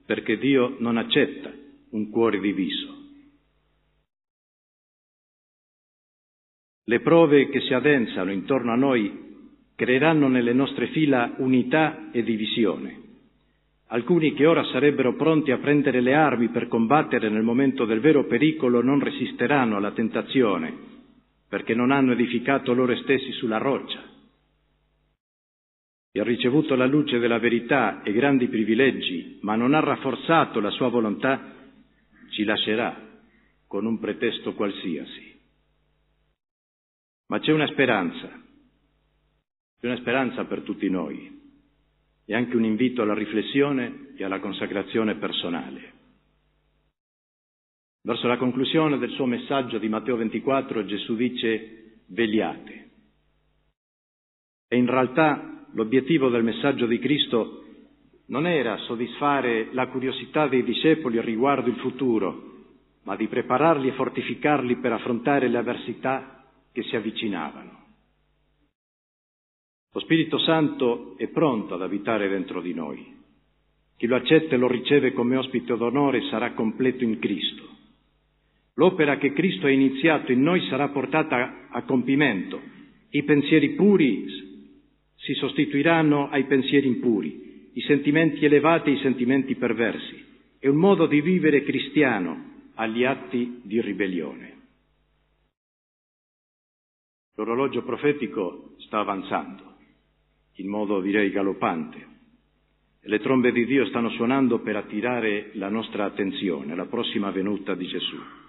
perché 0.07 0.38
Dio 0.38 0.77
non 0.79 0.96
accetta 0.96 1.53
un 1.90 2.11
cuore 2.11 2.40
diviso. 2.40 2.99
Le 6.85 7.01
prove 7.01 7.49
che 7.51 7.61
si 7.61 7.75
addensano 7.75 8.33
intorno 8.33 8.73
a 8.73 8.77
noi 8.77 9.29
creeranno 9.77 10.29
nelle 10.29 10.53
nostre 10.53 10.88
fila 10.88 11.35
unità 11.38 12.11
e 12.12 12.23
divisione. 12.23 12.99
Alcuni 13.88 14.35
che 14.35 14.46
ora 14.46 14.64
sarebbero 14.64 15.14
pronti 15.16 15.51
a 15.51 15.59
prendere 15.59 16.01
le 16.01 16.14
armi 16.14 16.49
per 16.49 16.68
combattere 16.68 17.29
nel 17.29 17.42
momento 17.42 17.85
del 17.85 18.01
vero 18.01 18.25
pericolo 18.25 18.83
non 18.83 19.01
resisteranno 19.01 19.77
alla 19.77 19.92
tentazione, 19.92 20.99
perché 21.50 21.74
non 21.74 21.90
hanno 21.90 22.12
edificato 22.12 22.72
loro 22.72 22.96
stessi 22.98 23.32
sulla 23.32 23.58
roccia. 23.58 24.00
Chi 26.12 26.20
ha 26.20 26.22
ricevuto 26.22 26.76
la 26.76 26.86
luce 26.86 27.18
della 27.18 27.40
verità 27.40 28.04
e 28.04 28.12
grandi 28.12 28.46
privilegi, 28.46 29.40
ma 29.42 29.56
non 29.56 29.74
ha 29.74 29.80
rafforzato 29.80 30.60
la 30.60 30.70
sua 30.70 30.88
volontà, 30.88 31.56
ci 32.30 32.44
lascerà 32.44 32.96
con 33.66 33.84
un 33.84 33.98
pretesto 33.98 34.54
qualsiasi. 34.54 35.40
Ma 37.26 37.40
c'è 37.40 37.50
una 37.50 37.66
speranza, 37.66 38.28
c'è 39.80 39.86
una 39.86 39.96
speranza 39.96 40.44
per 40.44 40.60
tutti 40.60 40.88
noi 40.88 41.36
e 42.26 42.32
anche 42.32 42.54
un 42.54 42.64
invito 42.64 43.02
alla 43.02 43.14
riflessione 43.14 44.12
e 44.14 44.22
alla 44.22 44.38
consacrazione 44.38 45.16
personale. 45.16 45.98
Verso 48.02 48.26
la 48.26 48.38
conclusione 48.38 48.98
del 48.98 49.10
suo 49.10 49.26
messaggio 49.26 49.78
di 49.78 49.88
Matteo 49.88 50.16
24 50.16 50.86
Gesù 50.86 51.16
dice 51.16 52.00
vegliate. 52.08 52.88
E 54.68 54.76
in 54.76 54.86
realtà 54.86 55.66
l'obiettivo 55.74 56.30
del 56.30 56.42
messaggio 56.42 56.86
di 56.86 56.98
Cristo 56.98 57.64
non 58.26 58.46
era 58.46 58.76
soddisfare 58.78 59.68
la 59.72 59.88
curiosità 59.88 60.46
dei 60.46 60.62
discepoli 60.62 61.20
riguardo 61.20 61.68
il 61.68 61.76
futuro, 61.76 62.48
ma 63.02 63.16
di 63.16 63.26
prepararli 63.26 63.88
e 63.88 63.92
fortificarli 63.92 64.76
per 64.76 64.92
affrontare 64.92 65.48
le 65.48 65.58
avversità 65.58 66.44
che 66.72 66.82
si 66.84 66.96
avvicinavano. 66.96 67.78
Lo 69.92 70.00
Spirito 70.00 70.38
Santo 70.38 71.16
è 71.18 71.26
pronto 71.28 71.74
ad 71.74 71.82
abitare 71.82 72.28
dentro 72.28 72.60
di 72.60 72.72
noi. 72.72 73.18
Chi 73.96 74.06
lo 74.06 74.16
accetta 74.16 74.54
e 74.54 74.58
lo 74.58 74.68
riceve 74.68 75.12
come 75.12 75.36
ospite 75.36 75.76
d'onore 75.76 76.22
sarà 76.30 76.52
completo 76.52 77.02
in 77.02 77.18
Cristo. 77.18 77.69
L'opera 78.80 79.18
che 79.18 79.34
Cristo 79.34 79.66
ha 79.66 79.70
iniziato 79.70 80.32
in 80.32 80.40
noi 80.40 80.66
sarà 80.70 80.88
portata 80.88 81.66
a 81.68 81.82
compimento. 81.82 82.58
I 83.10 83.22
pensieri 83.24 83.74
puri 83.74 84.24
si 85.16 85.34
sostituiranno 85.34 86.30
ai 86.30 86.44
pensieri 86.44 86.86
impuri, 86.86 87.72
i 87.74 87.80
sentimenti 87.82 88.42
elevati 88.42 88.88
ai 88.88 88.98
sentimenti 89.00 89.54
perversi. 89.56 90.24
È 90.58 90.66
un 90.66 90.76
modo 90.76 91.04
di 91.04 91.20
vivere 91.20 91.62
cristiano 91.62 92.70
agli 92.76 93.04
atti 93.04 93.60
di 93.64 93.82
ribellione. 93.82 94.56
L'orologio 97.36 97.82
profetico 97.82 98.76
sta 98.78 99.00
avanzando 99.00 99.76
in 100.54 100.68
modo 100.68 101.02
direi 101.02 101.30
galoppante. 101.30 102.06
Le 103.02 103.18
trombe 103.18 103.52
di 103.52 103.66
Dio 103.66 103.84
stanno 103.86 104.08
suonando 104.10 104.60
per 104.60 104.76
attirare 104.76 105.50
la 105.54 105.68
nostra 105.68 106.06
attenzione 106.06 106.72
alla 106.72 106.86
prossima 106.86 107.30
venuta 107.30 107.74
di 107.74 107.86
Gesù. 107.86 108.39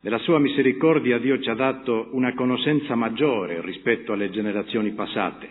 Nella 0.00 0.18
sua 0.18 0.38
misericordia 0.38 1.18
Dio 1.18 1.40
ci 1.40 1.50
ha 1.50 1.54
dato 1.54 2.10
una 2.12 2.32
conoscenza 2.34 2.94
maggiore 2.94 3.60
rispetto 3.60 4.12
alle 4.12 4.30
generazioni 4.30 4.92
passate 4.92 5.50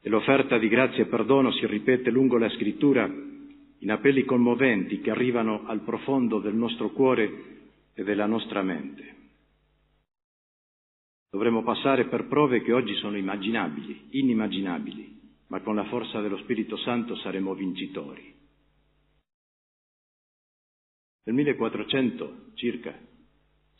e 0.00 0.08
l'offerta 0.08 0.58
di 0.58 0.68
grazia 0.68 1.02
e 1.02 1.06
perdono 1.06 1.50
si 1.50 1.66
ripete 1.66 2.10
lungo 2.10 2.38
la 2.38 2.48
scrittura 2.50 3.04
in 3.04 3.90
appelli 3.90 4.24
commoventi 4.24 5.00
che 5.00 5.10
arrivano 5.10 5.64
al 5.66 5.80
profondo 5.80 6.38
del 6.38 6.54
nostro 6.54 6.90
cuore 6.90 7.60
e 7.94 8.04
della 8.04 8.26
nostra 8.26 8.62
mente. 8.62 9.16
Dovremmo 11.28 11.64
passare 11.64 12.04
per 12.06 12.28
prove 12.28 12.62
che 12.62 12.72
oggi 12.72 12.94
sono 12.94 13.16
immaginabili, 13.16 14.06
inimmaginabili, 14.10 15.20
ma 15.48 15.60
con 15.62 15.74
la 15.74 15.84
forza 15.84 16.20
dello 16.20 16.36
Spirito 16.38 16.76
Santo 16.76 17.16
saremo 17.16 17.54
vincitori. 17.54 18.34
Nel 21.24 21.34
1400, 21.34 22.52
circa 22.54 23.10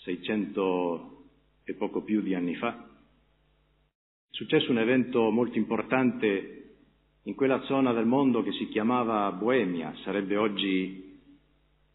600 0.04 1.24
e 1.64 1.74
poco 1.74 2.02
più 2.02 2.22
di 2.22 2.34
anni 2.34 2.56
fa, 2.56 2.70
è 2.70 4.34
successo 4.34 4.70
un 4.70 4.78
evento 4.78 5.30
molto 5.30 5.58
importante 5.58 6.58
in 7.24 7.34
quella 7.34 7.60
zona 7.62 7.92
del 7.92 8.06
mondo 8.06 8.42
che 8.42 8.52
si 8.52 8.68
chiamava 8.68 9.30
Boemia, 9.30 9.94
sarebbe 10.02 10.36
oggi 10.36 11.20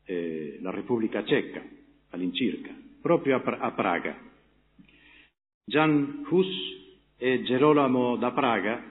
eh, 0.06 0.58
la 0.62 0.72
Repubblica 0.72 1.26
Ceca, 1.26 1.62
all'incirca, 2.12 2.74
proprio 3.02 3.36
a, 3.36 3.58
a 3.60 3.72
Praga. 3.72 4.18
Jan 5.66 6.26
Hus 6.30 6.48
e 7.18 7.44
Gerolamo 7.44 8.16
da 8.16 8.32
Praga, 8.32 8.82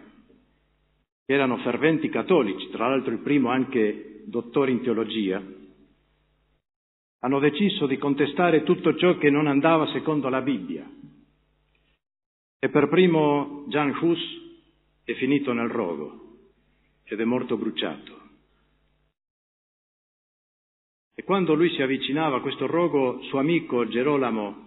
erano 1.24 1.56
ferventi 1.58 2.10
cattolici, 2.10 2.68
tra 2.70 2.88
l'altro 2.88 3.12
il 3.12 3.20
primo 3.20 3.48
anche 3.48 4.22
dottore 4.26 4.72
in 4.72 4.82
teologia, 4.82 5.42
hanno 7.20 7.38
deciso 7.38 7.86
di 7.86 7.96
contestare 7.96 8.62
tutto 8.62 8.94
ciò 8.96 9.16
che 9.16 9.30
non 9.30 9.46
andava 9.46 9.86
secondo 9.92 10.28
la 10.28 10.42
Bibbia. 10.42 10.88
E 12.58 12.68
per 12.68 12.88
primo 12.88 13.64
Jan 13.68 13.96
Hus 14.00 14.20
è 15.04 15.14
finito 15.14 15.52
nel 15.52 15.68
rogo 15.68 16.38
ed 17.04 17.20
è 17.20 17.24
morto 17.24 17.56
bruciato. 17.56 18.24
E 21.14 21.22
quando 21.22 21.54
lui 21.54 21.70
si 21.70 21.80
avvicinava 21.80 22.36
a 22.36 22.40
questo 22.40 22.66
rogo, 22.66 23.22
suo 23.22 23.38
amico 23.38 23.88
Gerolamo 23.88 24.64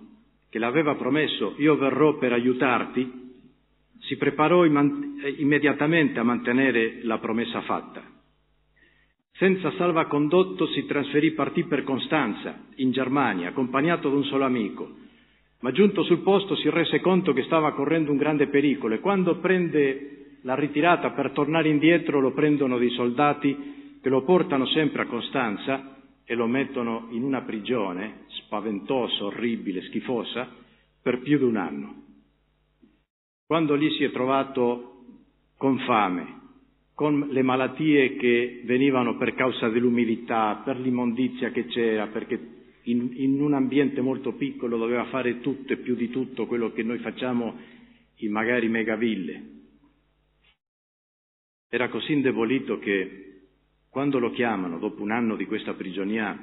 che 0.49 0.57
l'aveva 0.57 0.95
promesso 0.95 1.53
io 1.57 1.77
verrò 1.77 2.17
per 2.17 2.33
aiutarti, 2.33 3.17
si 3.99 4.17
preparò 4.17 4.65
immediatamente 4.65 6.19
a 6.19 6.23
mantenere 6.23 7.03
la 7.03 7.19
promessa 7.19 7.61
fatta. 7.61 8.18
Senza 9.39 9.71
salvacondotto 9.77 10.67
si 10.67 10.85
trasferì, 10.85 11.31
partì 11.31 11.63
per 11.63 11.85
Costanza, 11.85 12.65
in 12.75 12.91
Germania, 12.91 13.47
accompagnato 13.47 14.09
da 14.09 14.15
un 14.17 14.25
solo 14.25 14.43
amico, 14.43 14.89
ma 15.61 15.71
giunto 15.71 16.03
sul 16.03 16.19
posto 16.19 16.57
si 16.57 16.69
rese 16.69 16.99
conto 16.99 17.31
che 17.31 17.43
stava 17.43 17.71
correndo 17.71 18.11
un 18.11 18.17
grande 18.17 18.47
pericolo 18.47 18.95
e 18.95 18.99
quando 18.99 19.37
prende 19.37 20.39
la 20.41 20.55
ritirata 20.55 21.11
per 21.11 21.31
tornare 21.31 21.69
indietro 21.69 22.19
lo 22.19 22.33
prendono 22.33 22.77
dei 22.77 22.89
soldati 22.89 23.99
che 24.01 24.09
lo 24.09 24.23
portano 24.23 24.65
sempre 24.65 25.03
a 25.03 25.07
Costanza 25.07 25.95
e 26.25 26.35
lo 26.35 26.45
mettono 26.45 27.07
in 27.11 27.23
una 27.23 27.39
prigione 27.43 28.25
spaventosa, 28.43 29.23
orribile, 29.23 29.83
schifosa, 29.83 30.49
per 31.01 31.21
più 31.21 31.37
di 31.37 31.45
un 31.45 31.55
anno. 31.55 32.03
Quando 33.47 33.73
lì 33.75 33.89
si 33.91 34.03
è 34.03 34.11
trovato 34.11 35.05
con 35.55 35.79
fame, 35.79 36.38
con 36.99 37.29
le 37.29 37.43
malattie 37.43 38.17
che 38.17 38.59
venivano 38.65 39.15
per 39.15 39.33
causa 39.33 39.69
dell'umidità, 39.69 40.61
per 40.65 40.77
l'immondizia 40.77 41.49
che 41.49 41.65
c'era, 41.67 42.07
perché 42.07 42.37
in, 42.81 43.11
in, 43.13 43.39
un 43.39 43.53
ambiente 43.53 44.01
molto 44.01 44.33
piccolo 44.33 44.75
doveva 44.75 45.05
fare 45.05 45.39
tutto 45.39 45.71
e 45.71 45.77
più 45.77 45.95
di 45.95 46.09
tutto 46.09 46.45
quello 46.45 46.73
che 46.73 46.83
noi 46.83 46.97
facciamo 46.97 47.55
in 48.15 48.31
magari 48.33 48.67
megaville. 48.67 49.43
Era 51.69 51.87
così 51.87 52.11
indebolito 52.11 52.79
che 52.79 53.43
quando 53.87 54.19
lo 54.19 54.31
chiamano, 54.31 54.77
dopo 54.77 55.01
un 55.01 55.11
anno 55.11 55.37
di 55.37 55.45
questa 55.45 55.75
prigionia, 55.75 56.37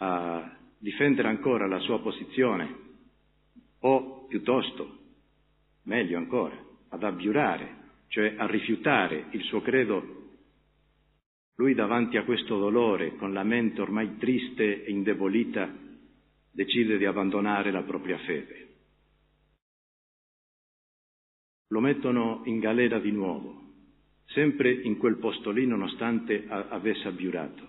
a 0.00 0.54
difendere 0.76 1.28
ancora 1.28 1.66
la 1.66 1.78
sua 1.78 1.98
posizione, 2.00 2.76
o 3.78 4.26
piuttosto, 4.26 4.98
meglio 5.84 6.18
ancora, 6.18 6.62
ad 6.90 7.02
abbiurare, 7.02 7.79
cioè 8.10 8.34
a 8.36 8.46
rifiutare 8.46 9.26
il 9.30 9.42
suo 9.44 9.60
credo, 9.60 10.18
lui 11.54 11.74
davanti 11.74 12.16
a 12.16 12.24
questo 12.24 12.58
dolore, 12.58 13.14
con 13.16 13.32
la 13.32 13.44
mente 13.44 13.80
ormai 13.80 14.16
triste 14.16 14.84
e 14.84 14.90
indebolita, 14.90 15.72
decide 16.50 16.98
di 16.98 17.04
abbandonare 17.04 17.70
la 17.70 17.82
propria 17.82 18.18
fede. 18.18 18.68
Lo 21.68 21.78
mettono 21.78 22.42
in 22.46 22.58
galera 22.58 22.98
di 22.98 23.12
nuovo, 23.12 23.74
sempre 24.26 24.72
in 24.72 24.96
quel 24.96 25.18
posto 25.18 25.52
lì 25.52 25.64
nonostante 25.64 26.46
avesse 26.48 27.06
abbiurato. 27.06 27.68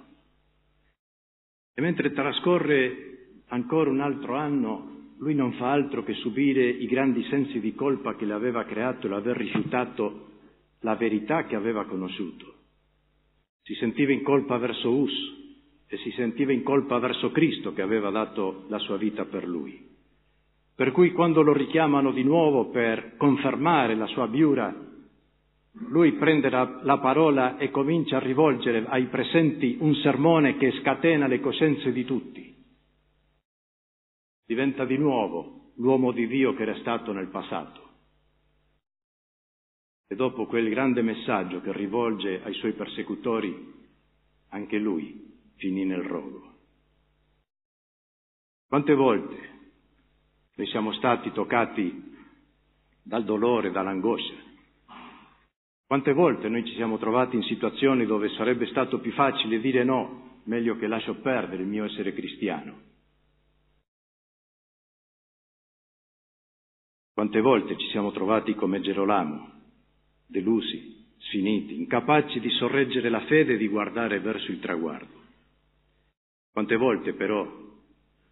E 1.75 1.81
mentre 1.81 2.13
trascorre 2.13 3.43
ancora 3.49 3.91
un 3.91 4.01
altro 4.01 4.35
anno, 4.35 5.13
lui 5.19 5.35
non 5.35 5.53
fa 5.53 5.71
altro 5.71 6.03
che 6.03 6.15
subire 6.15 6.67
i 6.67 6.87
grandi 6.87 7.23
sensi 7.25 7.59
di 7.59 7.75
colpa 7.75 8.15
che 8.15 8.25
le 8.25 8.33
aveva 8.33 8.65
creato 8.65 9.07
l'aver 9.07 9.37
rifiutato 9.37 10.29
la 10.81 10.95
verità 10.95 11.45
che 11.45 11.55
aveva 11.55 11.85
conosciuto. 11.85 12.53
Si 13.63 13.73
sentiva 13.75 14.11
in 14.11 14.23
colpa 14.23 14.57
verso 14.57 14.91
Us 14.91 15.13
e 15.87 15.97
si 15.97 16.11
sentiva 16.11 16.51
in 16.51 16.63
colpa 16.63 16.99
verso 16.99 17.31
Cristo 17.31 17.73
che 17.73 17.81
aveva 17.81 18.09
dato 18.09 18.65
la 18.69 18.79
sua 18.79 18.97
vita 18.97 19.25
per 19.25 19.47
lui. 19.47 19.89
Per 20.73 20.91
cui 20.91 21.11
quando 21.11 21.41
lo 21.41 21.53
richiamano 21.53 22.11
di 22.11 22.23
nuovo 22.23 22.69
per 22.69 23.15
confermare 23.17 23.95
la 23.95 24.07
sua 24.07 24.27
biura, 24.27 24.73
lui 25.73 26.13
prende 26.13 26.49
la, 26.49 26.79
la, 26.83 26.97
parola 26.97 27.57
e 27.57 27.69
comincia 27.71 28.17
a 28.17 28.19
rivolgere 28.19 28.85
ai 28.87 29.05
presenti 29.05 29.77
un 29.79 29.93
sermone 29.95 30.57
che 30.57 30.71
scatena 30.81 31.27
le 31.27 31.39
coscienze 31.39 31.91
di 31.91 32.03
tutti. 32.03 32.55
Diventa 34.45 34.83
di 34.85 34.97
nuovo 34.97 35.71
l'uomo 35.75 36.11
di 36.11 36.27
Dio 36.27 36.53
che 36.55 36.63
era 36.63 36.75
stato 36.77 37.13
nel 37.13 37.27
passato. 37.27 37.89
E 40.11 40.15
dopo 40.15 40.45
quel 40.45 40.67
grande 40.67 41.01
messaggio 41.01 41.61
che 41.61 41.71
rivolge 41.71 42.43
ai 42.43 42.53
suoi 42.55 42.73
persecutori, 42.73 43.55
anche 44.49 44.77
lui 44.77 45.39
finì 45.55 45.85
nel 45.85 46.01
rogo. 46.01 46.53
Quante 48.67 48.93
volte 48.93 49.37
noi 50.53 50.67
siamo 50.67 50.91
stati 50.95 51.31
toccati 51.31 52.13
dal 53.01 53.23
dolore, 53.23 53.71
dall'angoscia? 53.71 54.33
Quante 55.87 56.11
volte 56.11 56.49
noi 56.49 56.65
ci 56.65 56.75
siamo 56.75 56.97
trovati 56.97 57.37
in 57.37 57.43
situazioni 57.43 58.05
dove 58.05 58.27
sarebbe 58.31 58.65
stato 58.65 58.99
più 58.99 59.13
facile 59.13 59.61
dire 59.61 59.85
no, 59.85 60.41
meglio 60.43 60.75
che 60.75 60.87
lascio 60.87 61.21
perdere 61.21 61.61
il 61.61 61.69
mio 61.69 61.85
essere 61.85 62.13
cristiano? 62.13 62.81
Quante 67.13 67.39
volte 67.39 67.77
ci 67.77 67.87
siamo 67.91 68.11
trovati 68.11 68.53
come 68.55 68.81
Gerolamo, 68.81 69.59
delusi, 70.31 71.05
sfiniti, 71.17 71.75
incapaci 71.75 72.39
di 72.39 72.49
sorreggere 72.51 73.09
la 73.09 73.21
fede 73.25 73.53
e 73.53 73.57
di 73.57 73.67
guardare 73.67 74.19
verso 74.19 74.49
il 74.49 74.59
traguardo? 74.59 75.19
Quante 76.51 76.75
volte 76.77 77.13
però 77.13 77.45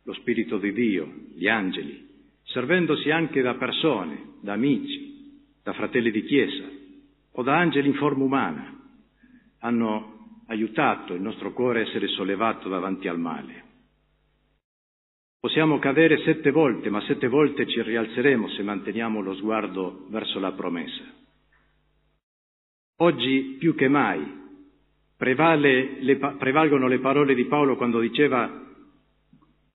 lo 0.03 0.13
Spirito 0.13 0.57
di 0.57 0.73
Dio, 0.73 1.13
gli 1.35 1.47
angeli, 1.47 2.07
servendosi 2.45 3.11
anche 3.11 3.41
da 3.41 3.55
persone, 3.55 4.37
da 4.41 4.53
amici, 4.53 5.43
da 5.61 5.73
fratelli 5.73 6.09
di 6.09 6.23
Chiesa, 6.23 6.67
o 7.33 7.43
da 7.43 7.57
angeli 7.57 7.89
in 7.89 7.95
forma 7.95 8.23
umana 8.23 8.77
hanno 9.59 10.41
aiutato 10.47 11.13
il 11.13 11.21
nostro 11.21 11.53
cuore 11.53 11.81
a 11.81 11.87
essere 11.87 12.07
sollevato 12.07 12.69
davanti 12.69 13.07
al 13.07 13.19
male. 13.19 13.67
Possiamo 15.39 15.79
cadere 15.79 16.17
sette 16.23 16.51
volte, 16.51 16.89
ma 16.89 17.01
sette 17.01 17.27
volte 17.27 17.65
ci 17.67 17.81
rialzeremo 17.81 18.49
se 18.49 18.63
manteniamo 18.63 19.21
lo 19.21 19.35
sguardo 19.35 20.07
verso 20.09 20.39
la 20.39 20.51
promessa. 20.51 21.03
Oggi 23.01 23.55
più 23.59 23.75
che 23.75 23.87
mai 23.87 24.37
prevale, 25.17 25.97
le, 26.01 26.17
prevalgono 26.17 26.87
le 26.87 26.99
parole 26.99 27.33
di 27.33 27.45
Paolo 27.45 27.75
quando 27.75 27.99
diceva 27.99 28.67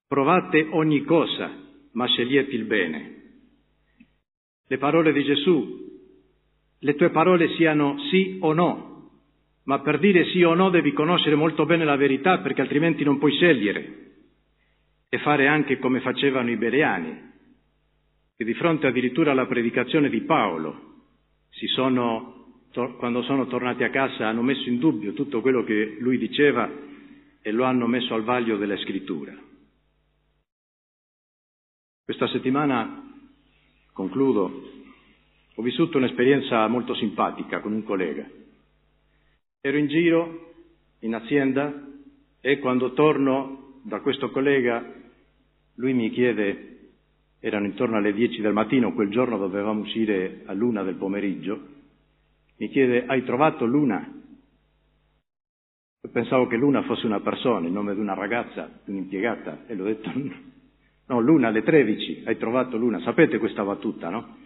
provate 0.07 0.67
ogni 0.71 1.03
cosa, 1.05 1.51
ma 1.93 2.07
scegliete 2.07 2.55
il 2.55 2.65
bene. 2.65 3.23
Le 4.67 4.79
parole 4.79 5.13
di 5.13 5.25
Gesù 5.25 5.83
le 6.85 6.95
tue 6.97 7.09
parole 7.11 7.49
siano 7.55 7.99
sì 8.11 8.37
o 8.41 8.53
no, 8.53 9.11
ma 9.65 9.81
per 9.81 9.99
dire 9.99 10.27
sì 10.27 10.43
o 10.43 10.53
no 10.53 10.69
devi 10.69 10.93
conoscere 10.93 11.35
molto 11.35 11.65
bene 11.65 11.85
la 11.85 11.97
verità 11.97 12.41
perché 12.41 12.61
altrimenti 12.61 13.05
non 13.05 13.19
puoi 13.19 13.33
scegliere 13.33 14.03
e 15.09 15.19
fare 15.21 15.47
anche 15.47 15.79
come 15.79 16.01
facevano 16.01 16.51
i 16.51 16.59
bereani, 16.59 17.33
che 18.37 18.45
di 18.45 18.53
fronte 18.53 18.87
addirittura 18.87 19.31
alla 19.31 19.47
predicazione 19.47 20.11
di 20.11 20.21
Paolo 20.23 20.93
sono, 21.69 22.44
quando 22.97 23.23
sono 23.23 23.47
tornati 23.47 23.85
a 23.85 23.91
casa 23.91 24.27
hanno 24.27 24.43
messo 24.43 24.69
in 24.69 24.79
dubbio 24.79 25.13
tutto 25.13 25.41
quello 25.41 25.63
che 25.63 25.97
lui 26.01 26.19
diceva 26.19 26.69
e 27.41 27.51
lo 27.53 27.65
hanno 27.65 27.87
messo 27.87 28.15
al 28.15 28.25
vaglio 28.25 28.57
della 28.57 28.77
scrittura. 28.79 29.33
Questa 32.05 32.27
settimana, 32.29 33.15
concludo, 33.93 34.71
ho 35.55 35.63
vissuto 35.63 35.99
un'esperienza 35.99 36.67
molto 36.67 36.95
simpatica 36.95 37.61
con 37.61 37.73
un 37.73 37.85
collega. 37.85 38.29
Ero 39.61 39.77
in 39.79 39.87
giro 39.87 40.53
in 41.01 41.15
azienda 41.15 41.87
e 42.41 42.59
quando 42.59 42.93
torno 42.93 43.81
da 43.85 44.01
questo 44.01 44.31
collega 44.31 44.85
lui 45.77 45.93
mi 45.93 46.11
chiede, 46.11 46.91
erano 47.41 47.67
intorno 47.67 47.97
alle 47.97 48.13
10 48.13 48.41
del 48.41 48.53
mattino, 48.53 48.95
quel 48.95 49.11
giorno 49.11 49.39
dovevamo 49.39 49.83
uscire 49.83 50.43
a 50.47 50.53
luna 50.53 50.83
del 50.83 50.97
pomeriggio, 50.97 51.74
mi 52.57 52.69
chiede 52.69 53.05
hai 53.07 53.25
trovato 53.25 53.65
Luna? 53.65 54.23
Io 56.03 56.11
pensavo 56.11 56.47
che 56.47 56.57
Luna 56.57 56.83
fosse 56.83 57.07
una 57.07 57.21
persona, 57.21 57.67
il 57.67 57.73
nome 57.73 57.95
di 57.95 58.01
una 58.01 58.15
ragazza, 58.15 58.81
un'impiegata, 58.85 59.67
e 59.67 59.75
l'ho 59.75 59.85
detto 59.85 60.11
no, 61.07 61.21
Luna 61.21 61.49
alle 61.49 61.63
13, 61.63 62.25
hai 62.27 62.37
trovato 62.37 62.77
Luna. 62.77 63.01
Sapete 63.01 63.39
questa 63.39 63.65
battuta, 63.65 64.11
no? 64.11 64.43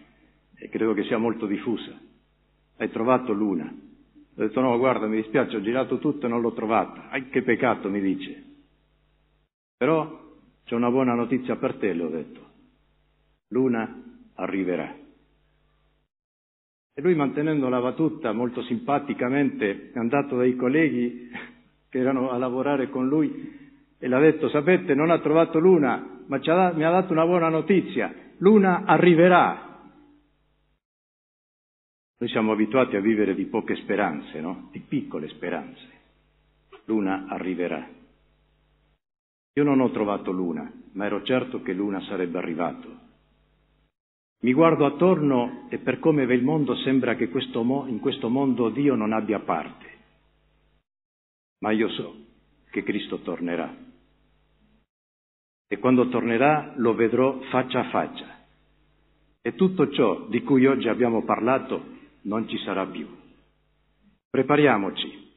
e 0.59 0.67
credo 0.67 0.93
che 0.93 1.03
sia 1.03 1.17
molto 1.17 1.45
diffusa. 1.45 1.97
Hai 2.77 2.91
trovato 2.91 3.31
l'una. 3.31 3.65
Ho 3.65 4.41
detto 4.41 4.59
no, 4.59 4.77
guarda, 4.77 5.07
mi 5.07 5.21
dispiace, 5.21 5.55
ho 5.55 5.61
girato 5.61 5.99
tutto 5.99 6.25
e 6.25 6.29
non 6.29 6.41
l'ho 6.41 6.53
trovata. 6.53 7.09
Ai, 7.09 7.29
che 7.29 7.41
peccato, 7.41 7.89
mi 7.89 8.01
dice. 8.01 8.43
Però 9.77 10.27
c'è 10.65 10.75
una 10.75 10.89
buona 10.89 11.13
notizia 11.13 11.55
per 11.55 11.75
te, 11.75 11.93
le 11.93 12.03
ho 12.03 12.09
detto. 12.09 12.47
L'una 13.49 14.03
arriverà. 14.35 14.95
E 16.99 17.01
lui, 17.01 17.15
mantenendo 17.15 17.69
la 17.69 17.79
battuta 17.79 18.33
molto 18.33 18.61
simpaticamente, 18.63 19.91
è 19.93 19.97
andato 19.99 20.35
dai 20.35 20.57
colleghi 20.57 21.31
che 21.87 21.97
erano 21.97 22.29
a 22.29 22.37
lavorare 22.37 22.89
con 22.89 23.07
lui 23.07 23.57
e 23.97 24.05
le 24.05 24.15
ha 24.15 24.19
detto, 24.19 24.49
sapete, 24.49 24.95
non 24.95 25.09
ha 25.09 25.19
trovato 25.19 25.59
l'una, 25.59 26.23
ma 26.25 26.39
mi 26.73 26.83
ha 26.83 26.91
dato 26.91 27.13
una 27.13 27.25
buona 27.25 27.47
notizia. 27.47 28.13
L'una 28.39 28.83
arriverà. 28.83 29.79
Noi 32.17 32.29
siamo 32.29 32.51
abituati 32.51 32.97
a 32.97 32.99
vivere 32.99 33.33
di 33.33 33.45
poche 33.45 33.77
speranze, 33.77 34.41
no? 34.41 34.67
Di 34.73 34.79
piccole 34.79 35.29
speranze. 35.29 35.87
L'una 36.83 37.27
arriverà. 37.29 37.87
Io 39.53 39.63
non 39.63 39.79
ho 39.79 39.89
trovato 39.91 40.31
l'una, 40.33 40.69
ma 40.91 41.05
ero 41.05 41.23
certo 41.23 41.61
che 41.61 41.71
l'una 41.71 42.01
sarebbe 42.01 42.37
arrivato. 42.37 43.07
Mi 44.41 44.53
guardo 44.53 44.85
attorno 44.85 45.67
e 45.69 45.79
per 45.79 45.99
come 45.99 46.25
va 46.25 46.33
il 46.33 46.43
mondo 46.43 46.75
sembra 46.77 47.15
che 47.15 47.27
questo 47.29 47.61
mo- 47.63 47.87
in 47.87 47.99
questo 47.99 48.29
mondo 48.29 48.69
Dio 48.69 48.95
non 48.95 49.11
abbia 49.11 49.39
parte. 49.39 49.87
Ma 51.59 51.71
io 51.71 51.89
so 51.89 52.15
che 52.69 52.83
Cristo 52.83 53.19
tornerà. 53.19 53.75
E 55.67 55.77
quando 55.77 56.07
tornerà 56.07 56.73
lo 56.77 56.93
vedrò 56.93 57.41
faccia 57.49 57.81
a 57.81 57.89
faccia. 57.89 58.37
E 59.41 59.55
tutto 59.55 59.91
ciò 59.91 60.27
di 60.27 60.41
cui 60.41 60.65
oggi 60.65 60.87
abbiamo 60.87 61.23
parlato 61.23 61.97
non 62.21 62.47
ci 62.47 62.57
sarà 62.59 62.85
più. 62.85 63.07
Prepariamoci 64.29 65.27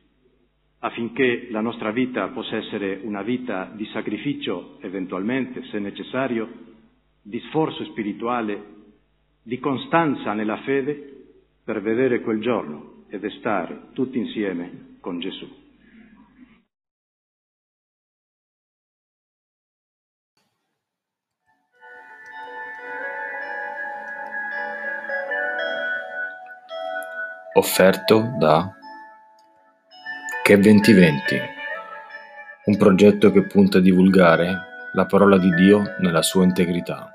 affinché 0.84 1.48
la 1.50 1.60
nostra 1.60 1.90
vita 1.90 2.28
possa 2.28 2.56
essere 2.56 3.00
una 3.02 3.22
vita 3.22 3.70
di 3.74 3.86
sacrificio, 3.86 4.78
eventualmente, 4.80 5.64
se 5.64 5.78
necessario, 5.78 6.48
di 7.22 7.38
sforzo 7.48 7.84
spirituale, 7.84 8.81
di 9.42 9.58
costanza 9.58 10.32
nella 10.32 10.58
fede 10.58 11.10
per 11.64 11.82
vedere 11.82 12.20
quel 12.20 12.40
giorno 12.40 13.04
ed 13.08 13.24
stare 13.38 13.88
tutti 13.92 14.18
insieme 14.18 14.96
con 15.00 15.18
Gesù. 15.18 15.60
offerto 27.54 28.34
da 28.38 28.72
Che 30.42 30.58
2020, 30.58 31.40
un 32.64 32.76
progetto 32.76 33.30
che 33.30 33.42
punta 33.42 33.78
a 33.78 33.80
divulgare 33.80 34.88
la 34.94 35.06
parola 35.06 35.38
di 35.38 35.50
Dio 35.54 35.82
nella 36.00 36.22
sua 36.22 36.42
integrità. 36.44 37.11